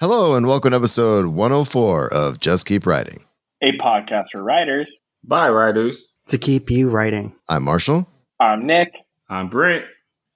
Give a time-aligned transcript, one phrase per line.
[0.00, 3.24] Hello and welcome to episode 104 of Just Keep Writing.
[3.62, 4.90] a podcast for writers.
[5.24, 6.16] Bye, writers.
[6.28, 7.34] to keep you writing.
[7.50, 8.08] I'm Marshall.
[8.38, 8.96] I'm Nick.
[9.28, 9.84] I'm Brent.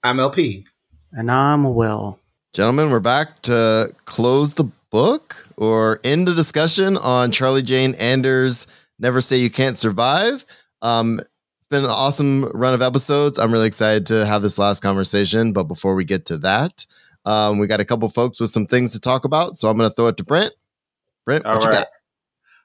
[0.03, 0.67] I'm LP.
[1.13, 2.21] And I'm Will.
[2.53, 8.67] Gentlemen, we're back to close the book or end the discussion on Charlie Jane Anders'
[8.99, 10.45] Never Say You Can't Survive.
[10.83, 11.21] Um,
[11.59, 13.39] it's been an awesome run of episodes.
[13.39, 15.53] I'm really excited to have this last conversation.
[15.55, 16.85] But before we get to that,
[17.25, 19.57] um, we got a couple folks with some things to talk about.
[19.57, 20.53] So I'm going to throw it to Brent.
[21.25, 21.79] Brent, All what you right.
[21.79, 21.89] got?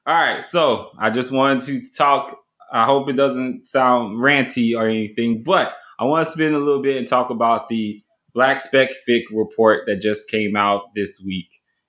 [0.05, 0.43] All right.
[0.43, 2.37] So I just wanted to talk.
[2.71, 6.81] I hope it doesn't sound ranty or anything, but I want to spend a little
[6.81, 8.03] bit and talk about the
[8.33, 11.47] Black Spec Fic report that just came out this week.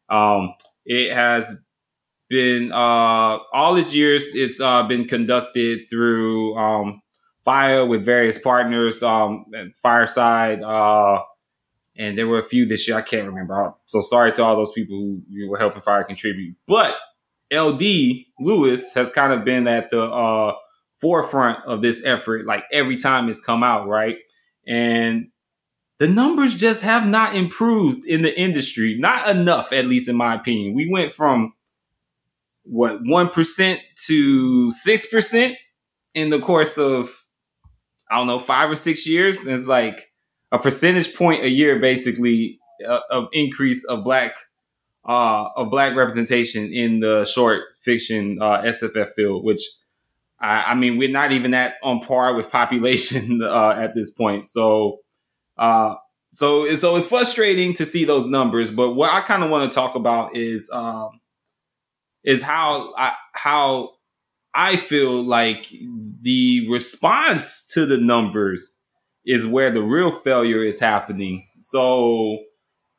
[0.09, 0.55] Um,
[0.87, 1.63] it has
[2.29, 4.35] been uh, all these years.
[4.35, 7.03] It's uh, been conducted through um,
[7.47, 9.47] FIYAH with various partners, um,
[9.83, 11.23] Fireside, uh,
[12.01, 12.97] and there were a few this year.
[12.97, 13.75] I can't remember.
[13.85, 16.57] So sorry to all those people who you were helping FIYAH contribute.
[16.67, 16.97] But
[17.53, 17.83] LD
[18.41, 20.55] Lewis has kind of been at the uh,
[20.97, 24.17] forefront of this effort, like every time it's come out, right?
[24.67, 25.29] And
[25.99, 30.35] the numbers just have not improved in the industry, not enough, at least in my
[30.35, 30.73] opinion.
[30.75, 31.53] We went from
[32.63, 35.57] what one percent to six percent
[36.15, 37.11] in the course of
[38.11, 39.45] I don't know five or six years.
[39.45, 40.10] And it's like
[40.53, 44.35] a percentage point a year, basically, uh, of increase of black
[45.05, 49.63] uh, of black representation in the short fiction uh, SFF field, which
[50.39, 54.45] I, I mean we're not even that on par with population uh, at this point.
[54.45, 54.99] So,
[55.57, 55.97] uh,
[56.33, 58.71] so so it's frustrating to see those numbers.
[58.71, 61.21] But what I kind of want to talk about is um,
[62.25, 63.91] is how I how
[64.55, 65.67] I feel like
[66.21, 68.80] the response to the numbers
[69.31, 71.47] is where the real failure is happening.
[71.61, 72.39] So,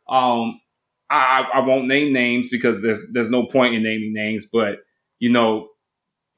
[0.07, 0.61] um,
[1.09, 4.79] I, I won't name names because there's there's no point in naming names, but
[5.19, 5.67] you know,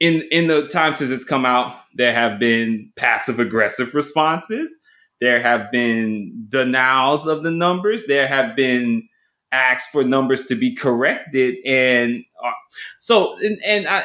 [0.00, 4.76] in in the time since it's come out, there have been passive aggressive responses.
[5.20, 8.06] There have been denials of the numbers.
[8.06, 9.08] There have been
[9.52, 12.50] asks for numbers to be corrected, and uh,
[12.98, 14.02] so and, and I,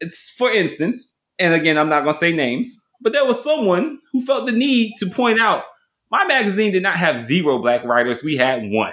[0.00, 3.98] it's for instance, and again, I'm not going to say names, but there was someone
[4.12, 5.64] who felt the need to point out
[6.10, 8.22] my magazine did not have zero black writers.
[8.22, 8.92] We had one.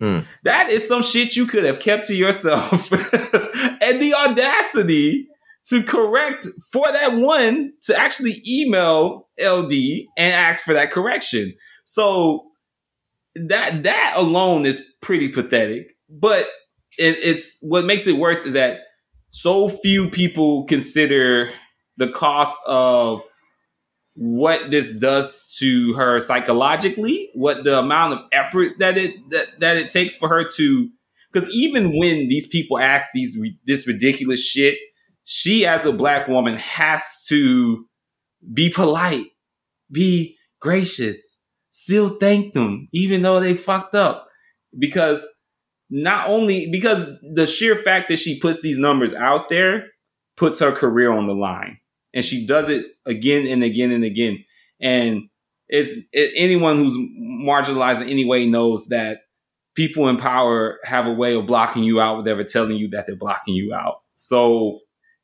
[0.00, 0.20] Hmm.
[0.42, 2.90] That is some shit you could have kept to yourself.
[2.92, 5.28] and the audacity
[5.66, 9.72] to correct for that one to actually email LD
[10.16, 11.54] and ask for that correction.
[11.84, 12.46] So
[13.34, 15.96] that that alone is pretty pathetic.
[16.08, 16.46] But
[16.98, 18.80] it, it's what makes it worse is that
[19.30, 21.52] so few people consider
[21.96, 23.22] the cost of
[24.14, 29.76] what this does to her psychologically, what the amount of effort that it that, that
[29.76, 30.90] it takes for her to
[31.32, 34.78] because even when these people ask these this ridiculous shit,
[35.24, 37.86] she as a black woman has to
[38.52, 39.26] be polite,
[39.90, 41.40] be gracious,
[41.70, 44.28] still thank them even though they fucked up.
[44.78, 45.28] Because
[45.90, 49.88] not only because the sheer fact that she puts these numbers out there
[50.36, 51.78] puts her career on the line
[52.14, 54.44] and she does it again and again and again.
[54.80, 55.28] And
[55.68, 59.22] it's it, anyone who's marginalized in any way knows that
[59.74, 63.06] people in power have a way of blocking you out without ever telling you that
[63.06, 64.02] they're blocking you out.
[64.14, 64.78] So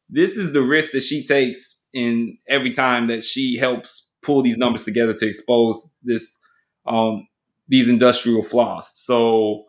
[0.09, 4.59] this is the risk that she takes in every time that she helps pull these
[4.59, 6.39] numbers together to expose this
[6.87, 7.27] um
[7.69, 8.91] these industrial flaws.
[8.95, 9.67] So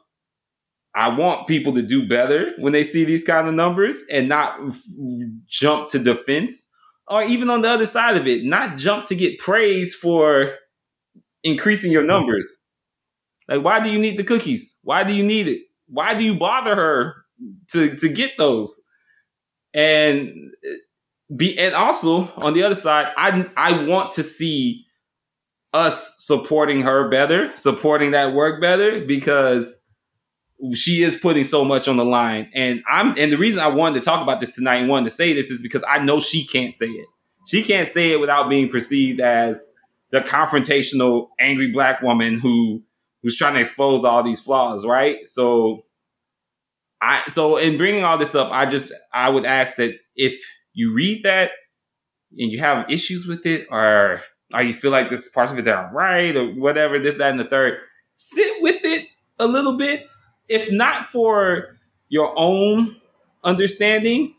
[0.96, 4.60] I want people to do better when they see these kind of numbers and not
[5.48, 6.71] jump to defense
[7.08, 10.56] or even on the other side of it, not jump to get praise for
[11.44, 12.64] increasing your numbers.
[13.48, 14.80] Like, why do you need the cookies?
[14.84, 15.62] Why do you need it?
[15.88, 17.16] Why do you bother her
[17.72, 18.82] to, to get those?
[19.74, 20.52] And
[21.36, 24.86] be, and also on the other side, I, I want to see
[25.74, 29.81] us supporting her better, supporting that work better because
[30.74, 32.50] she is putting so much on the line.
[32.54, 35.16] And I'm and the reason I wanted to talk about this tonight and wanted to
[35.16, 37.08] say this is because I know she can't say it.
[37.48, 39.66] She can't say it without being perceived as
[40.12, 42.84] the confrontational, angry black woman who
[43.24, 45.28] who's trying to expose all these flaws, right?
[45.28, 45.86] So
[47.02, 50.40] I so in bringing all this up, I just I would ask that if
[50.74, 51.52] you read that
[52.38, 54.22] and you have issues with it, or
[54.54, 57.32] or you feel like this parts of it that are right, or whatever, this, that,
[57.32, 57.80] and the third,
[58.16, 59.08] sit with it
[59.40, 60.08] a little bit
[60.52, 61.78] if not for
[62.10, 62.98] your own
[63.44, 64.36] understanding,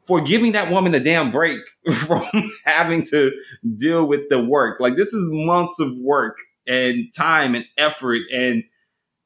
[0.00, 1.60] for giving that woman a damn break
[1.92, 2.24] from
[2.64, 3.32] having to
[3.76, 4.80] deal with the work.
[4.80, 8.62] Like this is months of work and time and effort and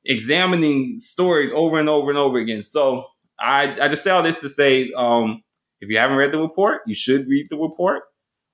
[0.05, 2.63] examining stories over and over and over again.
[2.63, 3.05] So
[3.39, 5.43] I, I just say all this to say, um,
[5.81, 8.03] if you haven't read the report, you should read the report.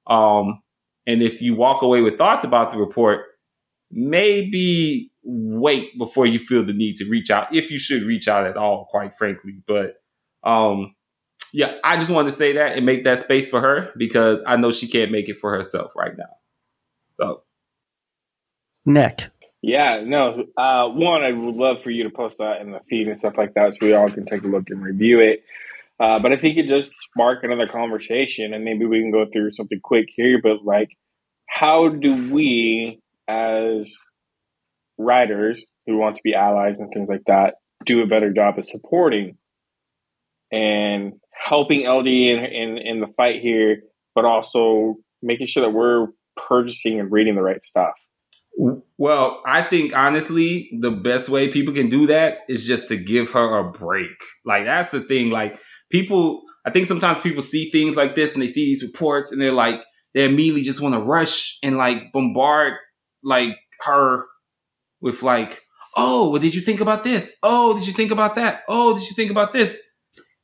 [0.07, 0.63] Um,
[1.07, 3.25] and if you walk away with thoughts about the report,
[3.91, 8.47] maybe wait before you feel the need to reach out, if you should reach out
[8.47, 9.61] at all, quite frankly.
[9.67, 9.97] But
[10.43, 10.94] um,
[11.53, 14.56] yeah, I just wanted to say that and make that space for her because I
[14.56, 16.25] know she can't make it for herself right now.
[17.20, 17.43] So,
[18.85, 19.31] Nick.
[19.61, 20.44] Yeah, no.
[20.56, 23.35] Uh, one, I would love for you to post that in the feed and stuff
[23.37, 25.43] like that, so we all can take a look and review it.
[25.99, 29.53] Uh, but I think it just spark another conversation, and maybe we can go through
[29.53, 30.41] something quick here.
[30.41, 30.91] But like,
[31.49, 33.91] how do we, as
[34.99, 37.55] writers who want to be allies and things like that,
[37.87, 39.39] do a better job of supporting
[40.50, 43.83] and helping LD in, in, in the fight here,
[44.15, 46.09] but also making sure that we're
[46.49, 47.95] purchasing and reading the right stuff?
[48.97, 53.31] Well, I think honestly, the best way people can do that is just to give
[53.31, 54.11] her a break.
[54.45, 55.31] Like that's the thing.
[55.31, 55.56] Like
[55.91, 59.41] people, I think sometimes people see things like this and they see these reports and
[59.41, 59.81] they're like,
[60.15, 62.75] they immediately just want to rush and like bombard
[63.23, 64.25] like her
[65.00, 65.62] with like,
[65.97, 67.37] oh, what did you think about this?
[67.43, 68.62] Oh, did you think about that?
[68.69, 69.79] Oh, did you think about this?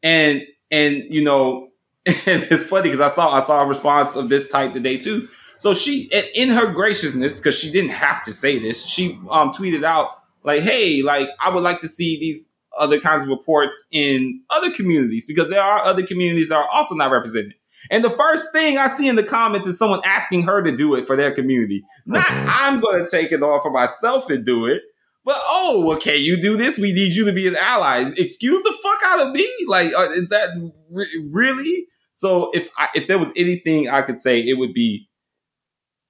[0.03, 1.69] And and you know,
[2.07, 5.29] and it's funny because I saw I saw a response of this type today too.
[5.59, 9.85] So she, in her graciousness, because she didn't have to say this, she um, tweeted
[9.85, 10.11] out
[10.43, 14.73] like, "Hey, like I would like to see these other kinds of reports in other
[14.73, 17.55] communities because there are other communities that are also not represented."
[17.91, 20.95] And the first thing I see in the comments is someone asking her to do
[20.95, 21.83] it for their community.
[22.07, 24.83] Not I'm going to take it on for myself and do it.
[25.25, 26.79] But oh, well, can you do this?
[26.79, 28.05] We need you to be an ally.
[28.17, 29.49] Excuse the fuck out of me.
[29.67, 31.87] Like, uh, is that re- really?
[32.13, 35.09] So if I, if there was anything I could say, it would be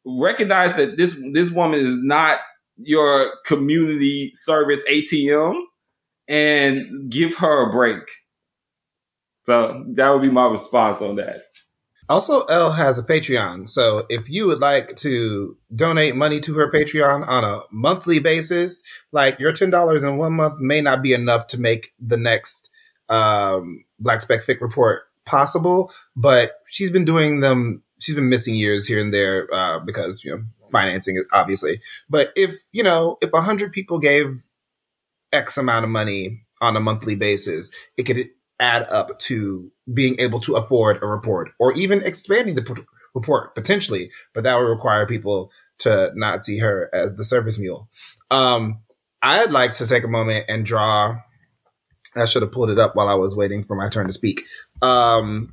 [0.05, 2.39] recognize that this this woman is not
[2.77, 5.55] your community service ATM
[6.29, 8.03] and give her a break.
[9.45, 11.41] So that would be my response on that.
[12.09, 13.69] Also, Elle has a Patreon.
[13.69, 18.83] So if you would like to donate money to her Patreon on a monthly basis,
[19.13, 22.71] like your $10 in one month may not be enough to make the next
[23.09, 28.87] um, Black Spec Fic report possible, but she's been doing them she's been missing years
[28.87, 31.81] here and there uh, because you know financing obviously.
[32.09, 34.45] But if you know if a hundred people gave
[35.33, 38.29] X amount of money on a monthly basis, it could
[38.61, 42.83] add up to being able to afford a report or even expanding the p-
[43.15, 44.11] report potentially.
[44.35, 47.89] But that would require people to not see her as the service mule.
[48.31, 48.81] Um,
[49.23, 51.17] I'd like to take a moment and draw.
[52.17, 54.43] I should have pulled it up while I was waiting for my turn to speak.
[54.83, 55.53] Um,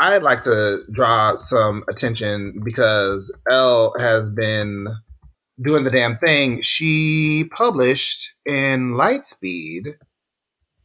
[0.00, 4.86] I'd like to draw some attention because Elle has been
[5.60, 6.62] doing the damn thing.
[6.62, 9.96] She published in Lightspeed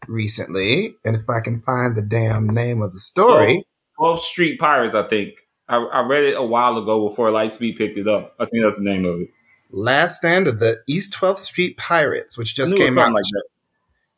[0.07, 3.65] recently, and if I can find the damn name of the story,
[3.99, 5.39] 12th Street Pirates, I think.
[5.69, 8.35] I, I, read it a while ago before Lightspeed picked it up.
[8.37, 9.29] I think that's the name of it.
[9.71, 13.13] Last Stand of the East 12th Street Pirates, which just came out.
[13.13, 13.23] Like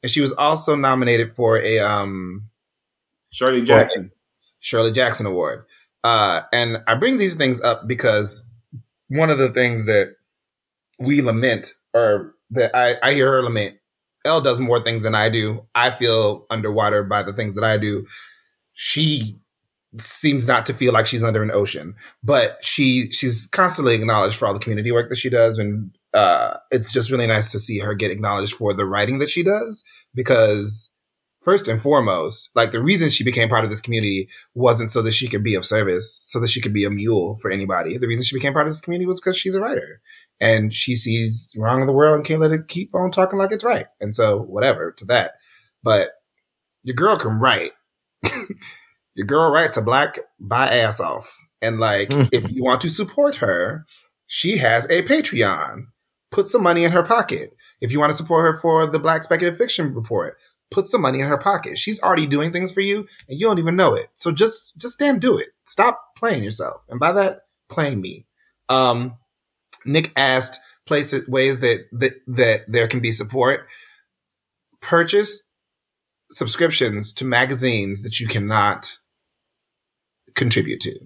[0.04, 2.50] and she was also nominated for a um
[3.32, 4.12] Shirley Jackson.
[4.60, 5.66] Shirley Jackson Award.
[6.04, 8.48] Uh, and I bring these things up because
[9.08, 10.16] one of the things that
[11.00, 13.78] we lament, or that I, I hear her lament,
[14.26, 15.66] Elle does more things than I do.
[15.76, 18.06] I feel underwater by the things that I do.
[18.74, 19.40] She
[19.98, 24.48] seems not to feel like she's under an ocean, but she she's constantly acknowledged for
[24.48, 27.80] all the community work that she does, and uh, it's just really nice to see
[27.80, 30.90] her get acknowledged for the writing that she does because
[31.42, 35.14] first and foremost, like the reason she became part of this community wasn't so that
[35.14, 37.98] she could be of service, so that she could be a mule for anybody.
[37.98, 40.02] The reason she became part of this community was because she's a writer
[40.40, 43.52] and she sees wrong in the world and can't let it keep on talking like
[43.52, 43.86] it's right.
[44.00, 45.34] And so, whatever to that.
[45.84, 46.10] But
[46.84, 47.72] your girl can write.
[49.16, 51.36] your girl writes a black by ass off.
[51.62, 53.86] And like, if you want to support her,
[54.28, 55.86] she has a Patreon.
[56.32, 57.56] Put some money in her pocket.
[57.82, 60.38] If you want to support her for the Black Speculative Fiction Report,
[60.72, 61.78] put some money in her pocket.
[61.78, 64.08] She's already doing things for you and you don't even know it.
[64.14, 65.50] So just just damn do it.
[65.66, 66.84] Stop playing yourself.
[66.90, 68.26] And by that, playing me.
[68.70, 69.18] Um
[69.86, 73.68] Nick asked places ways that that that there can be support.
[74.82, 75.44] Purchase
[76.32, 78.98] subscriptions to magazines that you cannot
[80.36, 81.00] contribute to.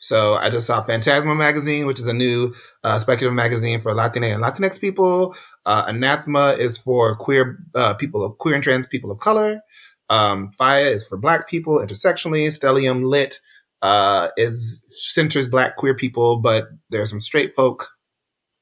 [0.00, 2.54] So I just saw Phantasma magazine, which is a new
[2.84, 5.34] uh, speculative magazine for Latina and Latinx people.
[5.64, 9.60] Uh, Anathema is for queer uh, people of queer and trans people of color.
[10.08, 12.46] Um, is for black people intersectionally.
[12.46, 13.40] Stellium Lit
[13.82, 17.90] uh, is centers black queer people, but there's some straight folk.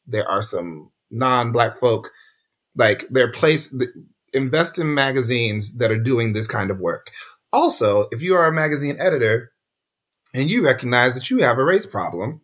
[0.07, 2.11] There are some non-black folk
[2.77, 3.75] Like their place,
[4.33, 7.11] invest in magazines that are doing this kind of work.
[7.53, 9.53] Also, if you are a magazine editor
[10.35, 12.41] and you recognize that you have a race problem,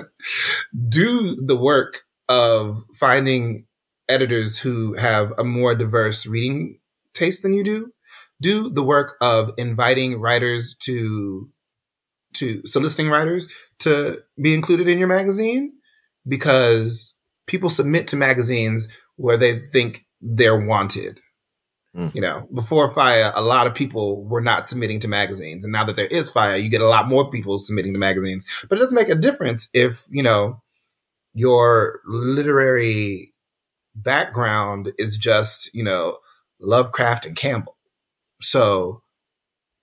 [0.88, 3.66] do the work of finding
[4.08, 6.78] editors who have a more diverse reading
[7.14, 7.92] taste than you do.
[8.40, 11.50] Do the work of inviting writers to
[12.34, 15.72] to soliciting writers to be included in your magazine
[16.26, 21.20] because people submit to magazines where they think they're wanted.
[21.96, 22.14] Mm.
[22.14, 25.64] You know, before FIYAH, a lot of people were not submitting to magazines.
[25.64, 28.44] And now that there is FIYAH, you get a lot more people submitting to magazines.
[28.68, 30.62] But it doesn't make a difference if, you know,
[31.34, 33.34] your literary
[33.94, 36.18] background is just, you know,
[36.60, 37.76] Lovecraft and Campbell.
[38.40, 39.02] So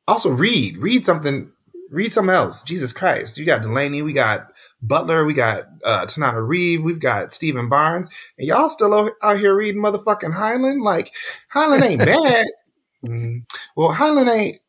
[0.07, 1.51] also read, read something,
[1.89, 2.63] read something else.
[2.63, 3.37] Jesus Christ.
[3.37, 4.51] You got Delany, we got
[4.81, 9.81] Butler, we got uh, Tananarive, we've got Stephen Barnes, and y'all still out here reading
[9.81, 10.83] motherfucking Heinlein.
[10.83, 11.13] Like
[11.53, 12.45] Heinlein ain't bad.
[13.05, 13.43] mm.
[13.75, 14.59] Well, Heinlein ain't.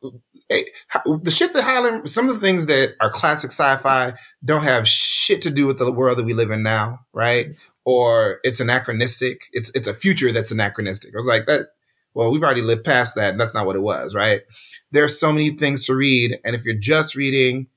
[0.51, 0.65] Hey,
[1.05, 5.43] the shit that Heinlein, some of the things that are classic sci-fi don't have shit
[5.43, 7.49] to do with the world that we live in now, right?
[7.85, 9.43] Or it's anachronistic.
[9.53, 11.13] It's it's a future that's anachronistic.
[11.13, 11.67] I was like that.
[12.15, 14.41] Well, we've already lived past that, and that's not what it was, right?
[14.91, 17.67] There's so many things to read, and if you're just reading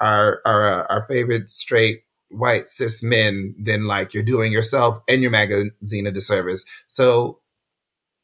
[0.00, 5.22] our our uh, our favorite straight white cis men, then like you're doing yourself and
[5.22, 6.64] your magazine a disservice.
[6.88, 7.40] So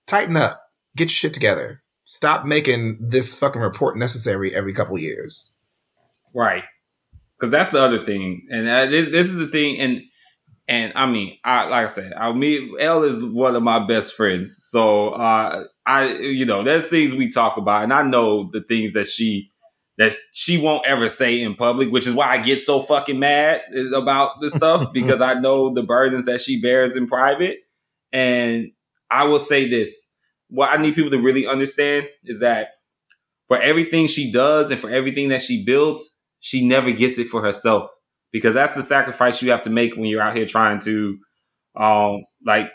[0.06, 0.62] tighten up,
[0.96, 1.82] get your shit together.
[2.04, 5.52] Stop making this fucking report necessary every couple years.
[6.34, 6.64] Right,
[7.36, 10.02] because that's the other thing, and uh, this, this is the thing, and
[10.66, 14.14] and I mean, I like I said, I mean, L is one of my best
[14.14, 18.62] friends, so uh, I you know, there's things we talk about, and I know the
[18.62, 19.50] things that she
[19.98, 23.62] that she won't ever say in public, which is why I get so fucking mad
[23.94, 27.58] about this stuff because I know the burdens that she bears in private.
[28.12, 28.72] And
[29.10, 30.10] I will say this
[30.48, 32.68] what I need people to really understand is that
[33.48, 37.42] for everything she does and for everything that she builds, she never gets it for
[37.42, 37.88] herself
[38.34, 41.20] because that's the sacrifice you have to make when you're out here trying to,
[41.76, 42.68] um, like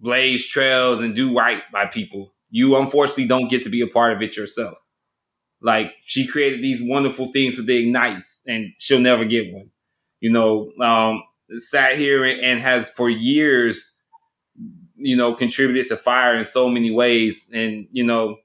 [0.00, 2.32] blaze trails and do right by people.
[2.48, 4.78] You unfortunately don't get to be a part of it yourself.
[5.60, 9.70] Like she created these wonderful things with the Ignytes, and she'll never get one.
[10.20, 11.24] You know, um,
[11.56, 14.00] sat here and has for years,
[14.94, 18.36] you know, contributed to FIYAH in so many ways, and you know,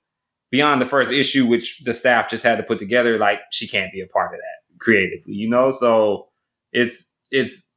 [0.50, 3.94] beyond the first issue, which the staff just had to put together, like she can't
[3.94, 5.70] be a part of that creatively, you know.
[5.70, 6.30] So
[6.76, 7.72] it's it's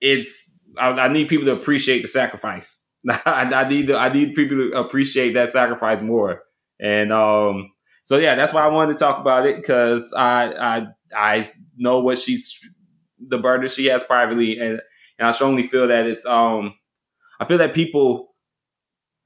[0.00, 2.84] it's I, I need people to appreciate the sacrifice.
[3.08, 6.42] I, I, need to, I need people to appreciate that sacrifice more.
[6.78, 7.72] And um,
[8.04, 12.00] so yeah, that's why I wanted to talk about it because I I I know
[12.00, 12.58] what she's
[13.18, 14.82] the burden she has privately, and
[15.18, 16.74] and I strongly feel that it's um
[17.40, 18.34] I feel that people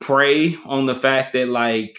[0.00, 1.98] prey on the fact that like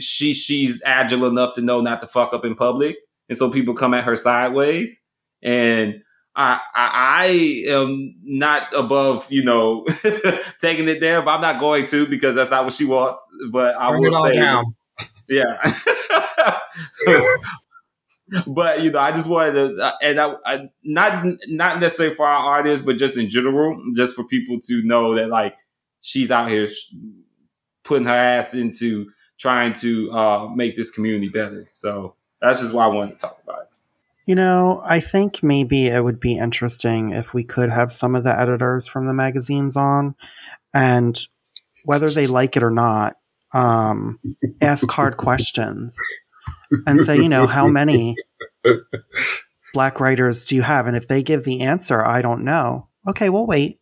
[0.00, 2.96] she she's agile enough to know not to fuck up in public,
[3.28, 5.00] and so people come at her sideways,
[5.42, 6.02] and
[6.36, 6.90] I I,
[7.24, 9.86] I am not above you know
[10.60, 13.26] taking it there, but I'm not going to because that's not what she wants.
[13.50, 14.34] But I Bring will say.
[14.34, 14.64] Down
[15.28, 15.72] yeah.
[18.46, 22.26] but you know, I just wanted to, uh, and I, I, not not necessarily for
[22.26, 25.56] our audience, but just in general, just for people to know that like
[26.00, 26.68] she's out here
[27.84, 31.68] putting her ass into trying to uh, make this community better.
[31.72, 33.65] So that's just why I wanted to talk about it.
[34.26, 38.24] You know, I think maybe it would be interesting if we could have some of
[38.24, 40.16] the editors from the magazines on,
[40.74, 41.16] and
[41.84, 43.16] whether they like it or not,
[43.52, 44.18] um,
[44.60, 45.96] ask hard questions
[46.86, 48.16] and say, you know, how many
[49.72, 50.88] black writers do you have?
[50.88, 52.88] And if they give the answer, I don't know.
[53.08, 53.78] Okay, we'll wait.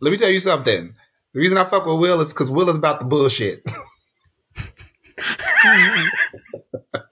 [0.00, 0.94] Let me tell you something.
[1.34, 3.64] The reason I fuck with Will is because Will is about the bullshit.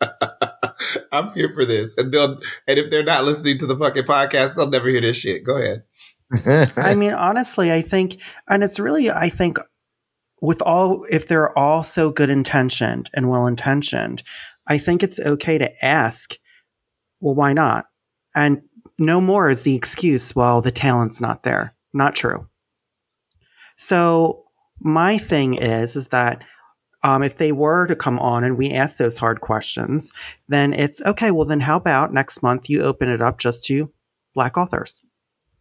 [1.13, 4.57] I'm here for this, and they'll and if they're not listening to the fucking podcast,
[4.57, 5.45] they'll never hear this shit.
[5.45, 5.85] Go ahead.
[6.77, 9.59] I mean, honestly, I think, and it's really, I think,
[10.41, 14.23] with all if they're all so good intentioned and well intentioned,
[14.67, 16.37] I think it's okay to ask,
[17.21, 17.87] well, why not?
[18.35, 18.63] And
[18.99, 21.75] no more is the excuse, well, the talent's not there.
[21.93, 22.47] Not true.
[23.77, 24.45] So
[24.81, 26.45] my thing is, is that
[27.03, 30.13] um, if they were to come on and we ask those hard questions,
[30.49, 31.31] then it's okay.
[31.31, 33.91] Well, then how about next month you open it up just to
[34.35, 35.03] black authors?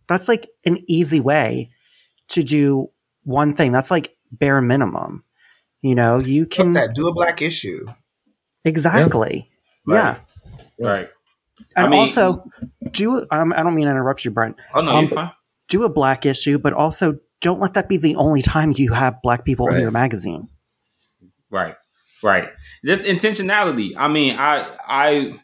[0.07, 1.69] That's like an easy way
[2.29, 2.89] to do
[3.23, 3.71] one thing.
[3.71, 5.23] That's like bare minimum.
[5.81, 7.85] You know, you can that do a black issue.
[8.65, 9.49] Exactly.
[9.87, 10.17] Yeah.
[10.77, 10.87] Yeah.
[10.87, 11.09] Right.
[11.75, 12.43] And I mean, also
[12.91, 14.57] do um, I don't mean to interrupt you, Brent.
[14.73, 15.31] Oh no, um, you're fine.
[15.69, 19.21] Do a black issue, but also don't let that be the only time you have
[19.21, 20.47] black people in your magazine.
[21.49, 21.75] Right.
[22.23, 22.49] Right.
[22.85, 23.91] Just intentionality.
[23.97, 25.39] I mean, I I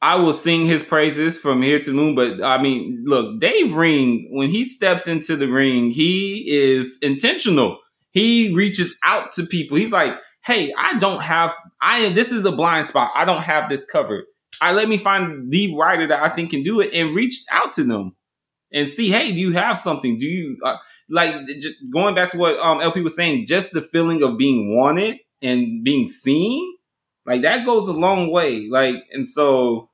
[0.00, 3.72] I will sing his praises from here to the moon, but I mean, look, Dave
[3.74, 7.78] Ring, when he steps into the ring, he is intentional.
[8.10, 9.76] He reaches out to people.
[9.76, 13.10] He's like, "Hey, I don't have I this is a blind spot.
[13.14, 14.24] I don't have this covered.
[14.60, 17.72] I let me find the writer that I think can do it and reached out
[17.74, 18.14] to them
[18.72, 20.18] and see, hey, do you have something?
[20.18, 20.76] Do you uh,
[21.12, 21.34] like
[21.90, 25.84] going back to what um LP was saying, just the feeling of being wanted and
[25.84, 26.76] being seen,
[27.26, 28.68] like that goes a long way.
[28.68, 29.90] Like, and so,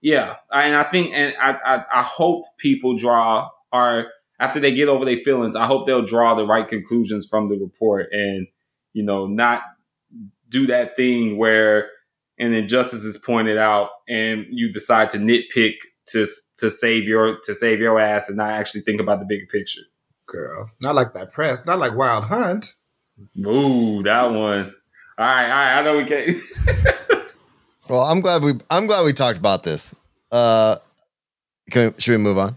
[0.00, 4.06] yeah, I, and I think, and I, I, I hope people draw are
[4.38, 5.56] after they get over their feelings.
[5.56, 8.46] I hope they'll draw the right conclusions from the report, and
[8.92, 9.62] you know, not
[10.48, 11.90] do that thing where
[12.38, 15.74] an injustice is pointed out and you decide to nitpick
[16.06, 16.26] to
[16.58, 19.82] to save your to save your ass and not actually think about the bigger picture.
[20.26, 22.74] Girl, not like that press, not like Wild Hunt.
[23.46, 24.74] Ooh, that one.
[25.18, 25.78] All right, all right.
[25.78, 26.38] I know we can't.
[27.88, 29.94] Well, I'm glad we I'm glad we talked about this.
[30.32, 30.76] Uh,
[31.70, 32.56] can should we move on?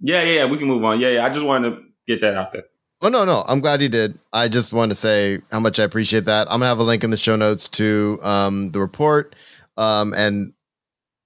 [0.00, 1.00] yeah, yeah, we can move on.
[1.00, 1.24] Yeah, yeah.
[1.24, 2.64] I just wanted to get that out there.
[3.00, 4.18] Oh no, no, I'm glad you did.
[4.32, 6.48] I just want to say how much I appreciate that.
[6.48, 9.36] I'm gonna have a link in the show notes to um, the report
[9.76, 10.52] um, and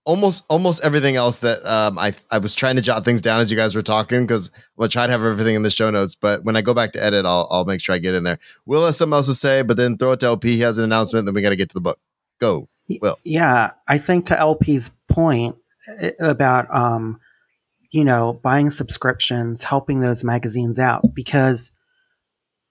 [0.04, 3.50] almost almost everything else that um, I I was trying to jot things down as
[3.50, 6.14] you guys were talking because I'm gonna try to have everything in the show notes.
[6.14, 8.38] But when I go back to edit, I'll I'll make sure I get in there.
[8.66, 10.52] Will has something else to say, but then throw it to LP.
[10.52, 11.26] He has an announcement.
[11.26, 11.98] Then we got to get to the book.
[12.40, 12.68] Go.
[13.00, 13.16] Will.
[13.24, 15.56] Yeah, I think to LP's point
[16.00, 17.20] eh, about um,
[17.90, 21.70] you know, buying subscriptions, helping those magazines out because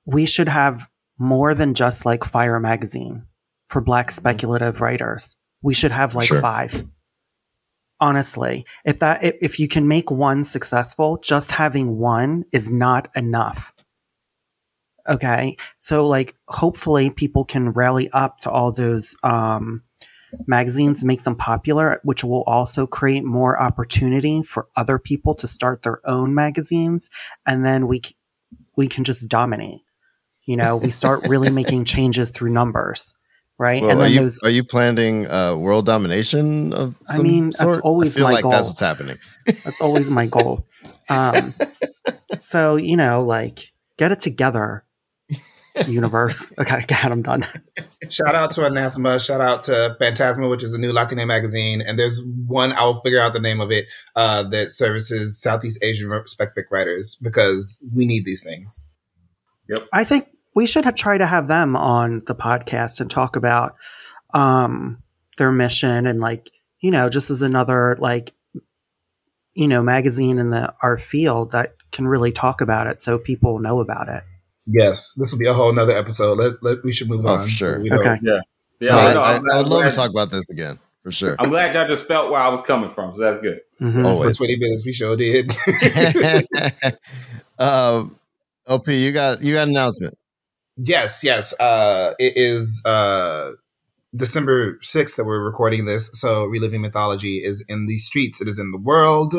[0.06, 3.26] we should have more than just like FIYAH magazine
[3.68, 5.38] for black speculative writers.
[5.62, 6.42] We should have like Sure.
[6.42, 6.84] five.
[8.02, 13.10] Honestly, if that if, if you can make one successful, just having one is not
[13.16, 13.74] enough.
[15.08, 15.56] Okay?
[15.78, 19.84] So like hopefully people can rally up to all those um
[20.48, 25.84] magazines, make them popular, which will also create more opportunity for other people to start
[25.84, 27.10] their own magazines,
[27.46, 28.16] and then we c-
[28.76, 29.82] we can just dominate.
[30.46, 33.14] You know, we start really making changes through numbers,
[33.62, 33.82] right?
[33.82, 37.46] Well, and are you those are you planning uh, world domination of I some mean,
[37.46, 37.82] that's sort?
[37.84, 38.70] always I feel my like that's goal.
[38.70, 39.18] what's happening.
[39.46, 40.68] that's always my goal.
[41.10, 41.54] Um,
[42.40, 44.84] so you know, like get it together,
[45.88, 46.52] universe.
[46.60, 47.46] Okay, God, I'm done.
[48.10, 49.20] Shout out to Anathema.
[49.20, 51.82] Shout out to Phantasma, which is a new Latin name magazine.
[51.82, 56.12] And there's one, I'll figure out the name of it, uh, that services Southeast Asian
[56.26, 58.82] specific writers because we need these things.
[59.70, 59.88] Yep.
[59.94, 63.76] I think we should have, try to have them on the podcast and talk about
[64.34, 65.02] um,
[65.38, 68.34] their mission and like you know just as another like
[69.54, 73.60] you know magazine in the our field that can really talk about it so people
[73.60, 74.24] know about it.
[74.68, 76.38] Yes, this will be a whole nother episode.
[76.38, 77.42] Let, let we should move Oh, on.
[77.44, 77.82] for sure.
[77.82, 78.20] we don't- Okay.
[78.80, 81.12] Yeah, So I, no, I, I'm I would love to talk about this again for
[81.12, 81.36] sure.
[81.40, 83.60] I'm glad y'all just felt where I was coming from, so that's good.
[83.82, 84.02] Mhm.
[84.04, 84.38] For Always.
[84.38, 85.52] 20 minutes, we sure did.
[87.60, 88.16] um,
[88.68, 90.18] LP, you got you got an announcement.
[90.84, 91.54] Yes, yes.
[91.60, 93.52] Uh, it is uh,
[94.16, 96.10] December 6th that we're recording this.
[96.20, 99.36] So, Reliving Mythology is in the streets, it is in the world.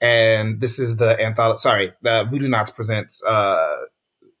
[0.00, 3.76] And this is the anthology, sorry, the Voodoonauts presents uh,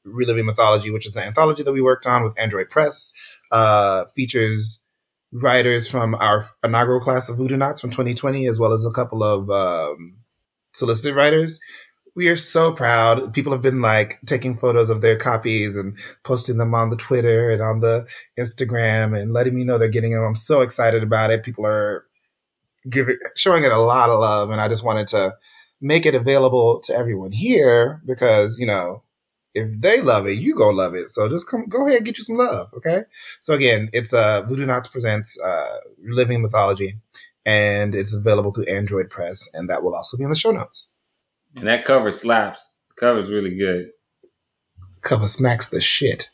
[0.04, 3.12] Reliving Mythology, which is the anthology that we worked on with Android Press.
[3.50, 4.80] Uh, features
[5.32, 9.50] writers from our inaugural class of Voodoonauts from 2020, as well as a couple of
[9.50, 10.16] um,
[10.74, 11.58] solicited writers.
[12.16, 13.34] We are so proud.
[13.34, 17.50] People have been like taking photos of their copies and posting them on the Twitter
[17.50, 18.08] and on the
[18.40, 20.24] Instagram and letting me know they're getting them.
[20.24, 21.42] I'm so excited about it.
[21.42, 22.06] People are
[22.88, 25.36] giving showing it a lot of love, and I just wanted to
[25.82, 29.02] make it available to everyone here because you know
[29.54, 31.08] if they love it, you go love it.
[31.08, 33.02] So just come, go ahead, and get you some love, okay?
[33.40, 36.98] So again, it's uh, Voodoonauts presents uh, Living Mythology,
[37.46, 40.90] and it's available through Android Press, and that will also be in the show notes.
[41.56, 42.70] And that cover slaps.
[42.88, 43.86] The cover's really good.
[45.02, 46.30] Cover smacks the shit.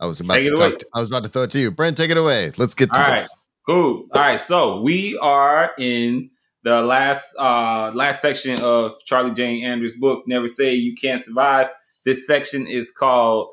[0.00, 0.68] I was about Take to it talk.
[0.70, 0.76] away.
[0.76, 1.96] To, I was about to throw it to you, Brent.
[1.96, 2.52] Take it away.
[2.56, 3.34] Let's get to All this.
[3.64, 4.06] Cool.
[4.12, 4.40] All right.
[4.40, 6.30] So we are in
[6.64, 11.68] the last uh last section of Charlie Jane Anders' book, Never Say You Can't Survive.
[12.04, 13.48] This section is called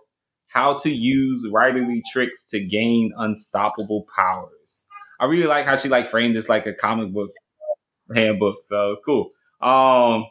[0.48, 4.86] How to Use Writerly Tricks to Gain Unstoppable Powers.
[5.20, 7.30] I really like how she like framed this like a comic book
[8.14, 8.56] handbook.
[8.64, 9.30] So it's cool.
[9.62, 10.26] Um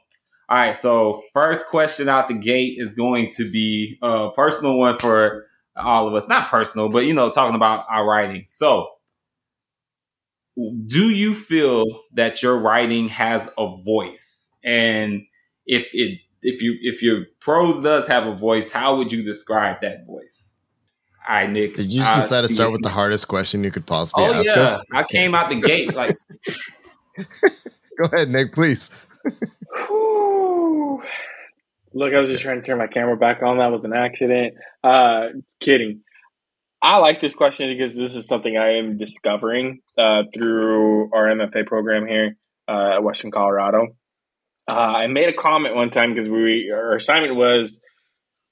[0.51, 4.97] all right, so first question out the gate is going to be a personal one
[4.97, 6.27] for all of us.
[6.27, 8.45] Not personal, but you know, talking about our writing.
[8.47, 8.89] So,
[10.57, 14.51] do you feel that your writing has a voice?
[14.65, 15.23] And
[15.67, 19.83] if it if you if your prose does have a voice, how would you describe
[19.83, 20.57] that voice?
[21.29, 21.77] All right, Nick.
[21.77, 24.33] Did you just uh, decide to start with the hardest question you could possibly Oh
[24.33, 24.79] ask yeah, us?
[24.93, 26.17] I came out the gate like
[27.99, 29.07] Go ahead, Nick, please.
[31.95, 33.59] Look, I was just trying to turn my camera back on.
[33.59, 34.55] That was an accident.
[34.85, 35.29] Uh,
[35.61, 36.03] kidding.
[36.81, 41.67] I like this question because this is something I am discovering uh, through our MFA
[41.67, 42.37] program here
[42.69, 43.89] uh, at Western Colorado.
[44.69, 47.81] Uh, I made a comment one time because we our assignment was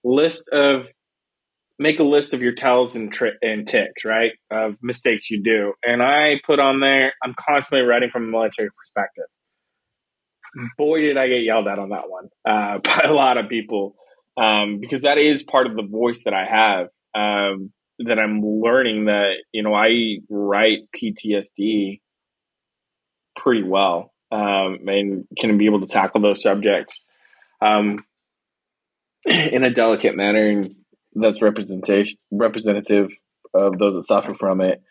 [0.03, 0.87] list of
[1.79, 4.33] make a list of your tells and tri- and ticks, right?
[4.51, 7.13] Of mistakes you do, and I put on there.
[7.23, 9.27] I'm constantly writing from a military perspective
[10.77, 13.97] boy, did I get yelled at on that one uh, by a lot of people
[14.37, 16.89] um, because that is part of the voice that I have.
[17.15, 22.01] Um, that I'm learning that you know I write PTSD
[23.37, 27.03] pretty well um, and can be able to tackle those subjects
[27.63, 28.05] um,
[29.25, 30.75] in a delicate manner and
[31.23, 33.13] that's representation representative
[33.55, 34.83] of those that suffer from it.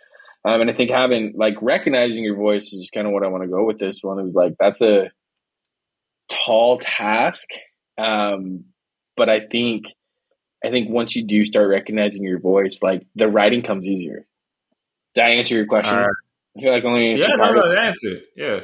[0.43, 3.43] Um, and I think having like recognizing your voice is kind of what I want
[3.43, 4.19] to go with this one.
[4.27, 5.09] Is like that's a
[6.29, 7.47] tall task,
[7.97, 8.65] um,
[9.17, 9.85] but I think
[10.63, 14.27] I think once you do start recognizing your voice, like the writing comes easier.
[15.15, 15.95] Did I answer your question?
[15.95, 18.23] I feel like only yeah, no, no, it.
[18.35, 18.59] Yeah,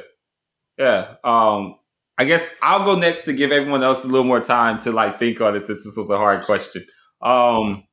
[0.78, 1.14] yeah.
[1.24, 1.76] Um,
[2.16, 5.18] I guess I'll go next to give everyone else a little more time to like
[5.18, 6.84] think on it since this was a hard question.
[7.22, 7.84] Um,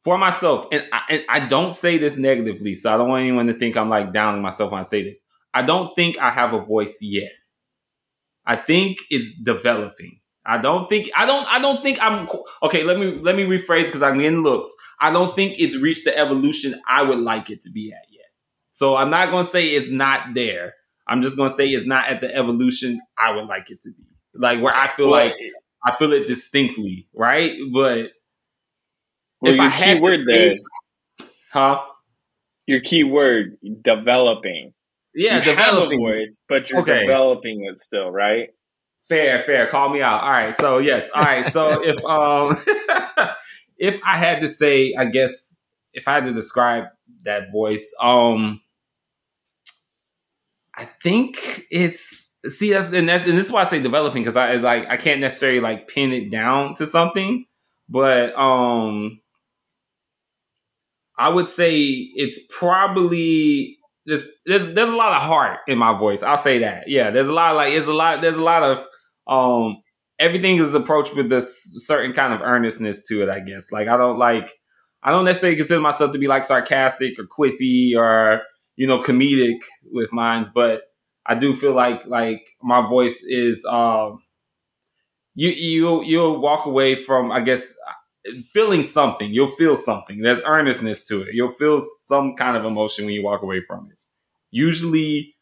[0.00, 3.46] for myself, and I, and I don't say this negatively, so I don't want anyone
[3.46, 5.22] to think I'm like downing myself when I say this.
[5.54, 7.32] I don't think I have a voice yet.
[8.44, 10.20] I think it's developing.
[10.46, 12.28] I don't think I don't I don't think I'm
[12.62, 12.84] okay.
[12.84, 14.74] Let me let me rephrase because I'm getting looks.
[15.00, 18.26] I don't think it's reached the evolution I would like it to be at yet.
[18.72, 20.74] So I'm not going to say it's not there.
[21.06, 23.90] I'm just going to say it's not at the evolution I would like it to
[23.90, 24.04] be.
[24.34, 25.34] Like where I feel like
[25.84, 27.52] I feel it distinctly, right?
[27.72, 28.10] But
[29.44, 30.54] well, if your I had key to word there,
[31.52, 31.82] huh?
[32.66, 34.72] your key word, developing.
[35.14, 36.00] Yeah, you developing.
[36.00, 37.04] voice, but you're Okay.
[37.06, 38.48] developing it still, right?
[39.08, 39.66] Fair, fair.
[39.66, 40.22] Call me out.
[40.22, 40.54] All right.
[40.54, 41.10] So yes.
[41.14, 41.46] All right.
[41.46, 42.56] So if um
[43.78, 45.60] if I had to say, I guess
[45.92, 46.84] if I had to describe
[47.24, 48.60] that voice, um
[50.76, 51.36] I think
[51.70, 54.64] it's see that's and, that, and this is why I say developing because I it's
[54.64, 57.46] like I can't necessarily like pin it down to something,
[57.88, 59.20] but um
[61.16, 66.22] I would say it's probably there's there's there's a lot of heart in my voice.
[66.22, 66.84] I'll say that.
[66.88, 68.86] Yeah, there's a lot of like it's a lot there's a lot of
[69.26, 69.76] um
[70.18, 73.72] everything is approached with this certain kind of earnestness to it, I guess.
[73.72, 74.52] Like I don't like
[75.02, 78.42] I don't necessarily consider myself to be like sarcastic or quippy or
[78.76, 79.60] you know comedic
[79.92, 80.82] with mines, but
[81.26, 84.18] I do feel like like my voice is um
[85.34, 87.74] you you you'll walk away from I guess
[88.44, 89.32] feeling something.
[89.32, 90.18] You'll feel something.
[90.18, 91.34] There's earnestness to it.
[91.34, 93.98] You'll feel some kind of emotion when you walk away from it.
[94.50, 95.34] Usually,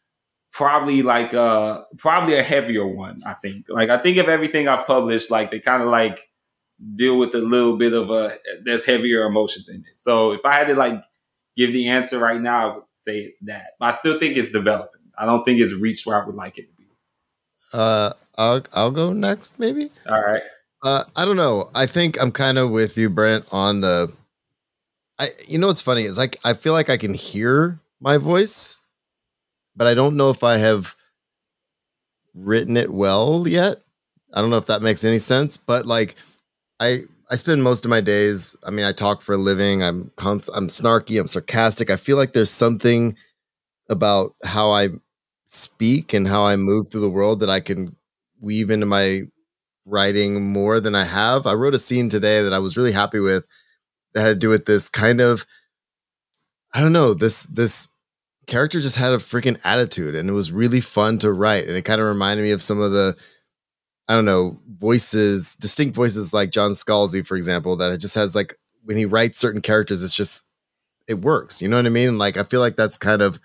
[0.51, 3.21] probably like uh probably a heavier one.
[3.25, 3.67] I think.
[3.69, 6.19] Like I think of everything I've published, like they kind of like
[6.95, 8.31] deal with a little bit of a
[8.63, 9.99] there's heavier emotions in it.
[9.99, 11.01] So if I had to like
[11.55, 13.73] give the answer right now, I would say it's that.
[13.79, 15.01] But I still think it's developing.
[15.17, 16.87] I don't think it's reached where I would like it to be.
[17.71, 19.91] Uh, I'll I'll go next, maybe.
[20.07, 20.41] All right.
[20.83, 21.69] Uh, I don't know.
[21.73, 24.13] I think I'm kind of with you, Brent, on the.
[25.19, 28.81] I you know what's funny is like I feel like I can hear my voice,
[29.75, 30.95] but I don't know if I have
[32.33, 33.81] written it well yet.
[34.33, 36.15] I don't know if that makes any sense, but like
[36.79, 38.55] I I spend most of my days.
[38.65, 39.83] I mean, I talk for a living.
[39.83, 41.19] I'm const- I'm snarky.
[41.19, 41.89] I'm sarcastic.
[41.89, 43.17] I feel like there's something
[43.89, 44.89] about how I
[45.45, 47.95] speak and how I move through the world that I can
[48.41, 49.21] weave into my
[49.85, 51.45] writing more than I have.
[51.45, 53.45] I wrote a scene today that I was really happy with
[54.13, 55.45] that had to do with this kind of
[56.73, 57.87] I don't know, this this
[58.47, 61.85] character just had a freaking attitude and it was really fun to write and it
[61.85, 63.15] kind of reminded me of some of the
[64.09, 68.35] I don't know, voices, distinct voices like John Scalzi for example that it just has
[68.35, 70.45] like when he writes certain characters it's just
[71.07, 71.61] it works.
[71.61, 72.17] You know what I mean?
[72.17, 73.39] Like I feel like that's kind of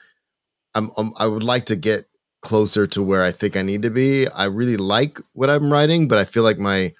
[0.74, 2.08] I'm, I'm I would like to get
[2.42, 4.28] closer to where I think I need to be.
[4.28, 6.92] I really like what I'm writing, but I feel like my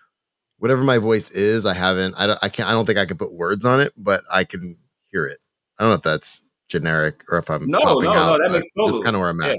[0.59, 2.15] whatever my voice is, I haven't.
[2.19, 2.39] I don't.
[2.43, 2.69] I can't.
[2.69, 4.77] I don't think I can put words on it, but I can
[5.11, 5.39] hear it.
[5.79, 8.51] I don't know if that's generic or if I'm No, popping no, no, out, that
[8.53, 9.57] makes total- That's kind of where I'm at.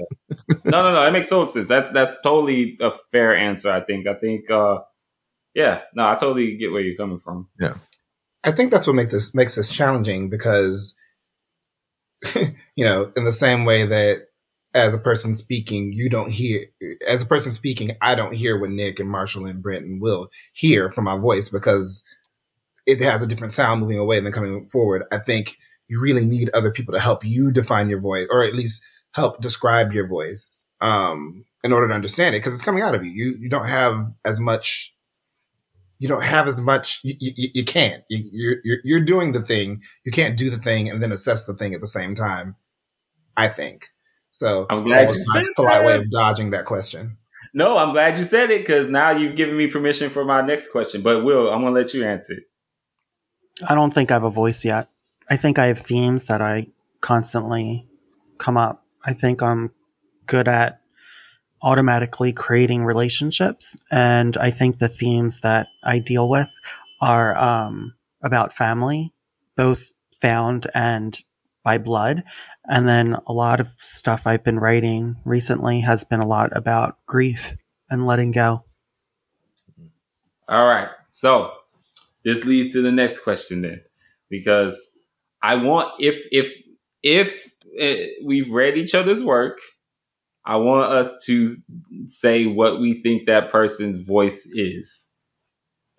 [0.64, 1.02] no, no, no.
[1.02, 1.66] That makes total sense.
[1.68, 3.70] That's that's totally a fair answer.
[3.70, 4.06] I think.
[4.06, 4.50] I think.
[4.50, 4.80] uh
[5.54, 5.80] Yeah.
[5.94, 7.48] No, I totally get where you're coming from.
[7.60, 7.74] Yeah.
[8.44, 10.94] I think that's what makes this makes this challenging because,
[12.76, 14.28] you know, in the same way that
[14.74, 16.64] as a person speaking, you don't hear,
[17.08, 20.28] as a person speaking, I don't hear what Nick and Marshall and Brent and Will
[20.52, 22.02] hear from my voice because
[22.86, 25.04] it has a different sound moving away than coming forward.
[25.12, 28.54] I think you really need other people to help you define your voice or at
[28.54, 32.94] least help describe your voice um, in order to understand it because it's coming out
[32.94, 33.10] of you.
[33.10, 34.94] You you don't have as much.
[35.98, 37.00] You don't have as much.
[37.02, 38.02] You, you, you can't.
[38.08, 38.24] You,
[38.64, 39.82] you're you're doing the thing.
[40.04, 42.54] You can't do the thing and then assess the thing at the same time.
[43.36, 43.88] I think
[44.30, 44.66] so.
[44.70, 47.18] I'm glad that you was my said polite way of dodging that question.
[47.52, 50.70] No, I'm glad you said it because now you've given me permission for my next
[50.70, 51.02] question.
[51.02, 52.44] But Will, I'm gonna let you answer it.
[53.68, 54.88] I don't think I have a voice yet.
[55.28, 56.68] I think I have themes that I
[57.00, 57.86] constantly
[58.38, 58.84] come up.
[59.04, 59.72] I think I'm
[60.26, 60.80] good at
[61.62, 63.76] automatically creating relationships.
[63.90, 66.50] And I think the themes that I deal with
[67.00, 69.12] are um, about family,
[69.56, 71.18] both found and
[71.64, 72.22] by blood.
[72.64, 76.98] And then a lot of stuff I've been writing recently has been a lot about
[77.06, 77.56] grief
[77.88, 78.64] and letting go.
[80.48, 80.88] All right.
[81.10, 81.52] So
[82.24, 83.82] this leads to the next question then,
[84.28, 84.90] because
[85.42, 86.54] I want if if
[87.02, 89.58] if uh, we've read each other's work,
[90.44, 91.56] I want us to
[92.06, 95.08] say what we think that person's voice is.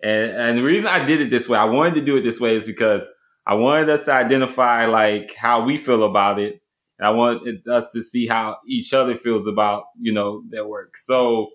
[0.02, 2.40] And and the reason I did it this way, I wanted to do it this
[2.40, 3.06] way, is because
[3.46, 6.60] I wanted us to identify like how we feel about it.
[6.98, 10.96] And I wanted us to see how each other feels about you know their work.
[10.96, 11.50] So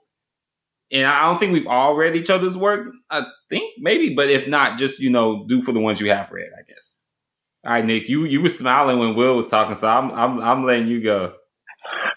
[0.91, 2.87] and I don't think we've all read each other's work.
[3.11, 6.31] I think maybe, but if not, just you know, do for the ones you have
[6.31, 6.49] read.
[6.57, 7.05] I guess.
[7.65, 10.63] All right, Nick, you you were smiling when Will was talking, so I'm I'm I'm
[10.65, 11.35] letting you go.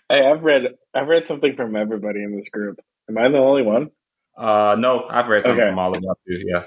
[0.09, 0.63] Hey, I've read
[0.95, 2.79] I've read something from everybody in this group.
[3.09, 3.91] Am I the only one?
[4.37, 5.71] Uh, no, I've read something Okay.
[5.71, 6.41] from all of y'all too.
[6.47, 6.65] Yeah.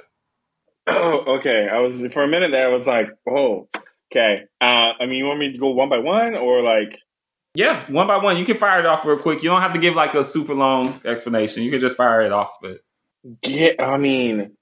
[0.88, 1.67] Oh, okay.
[1.72, 2.67] I was for a minute there.
[2.67, 3.67] I was like, oh,
[4.12, 4.43] okay.
[4.62, 7.00] Uh, I mean, you want me to go one by one or like?
[7.56, 8.38] Yeah, one by one.
[8.38, 9.43] You can fire it off real quick.
[9.43, 11.63] You don't have to give like a super long explanation.
[11.63, 12.52] You can just fire it off.
[12.62, 12.80] But
[13.43, 14.58] Yeah, I mean,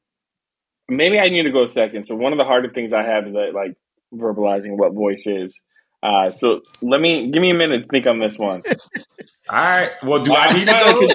[0.90, 2.08] maybe I need to go second.
[2.08, 3.76] So one of the harder things I have is that, like
[4.14, 5.58] verbalizing what voice is.
[6.04, 8.64] Uh, so let me give me a minute to think on this one.
[9.50, 9.92] all right.
[10.04, 11.08] Well, do I need to go?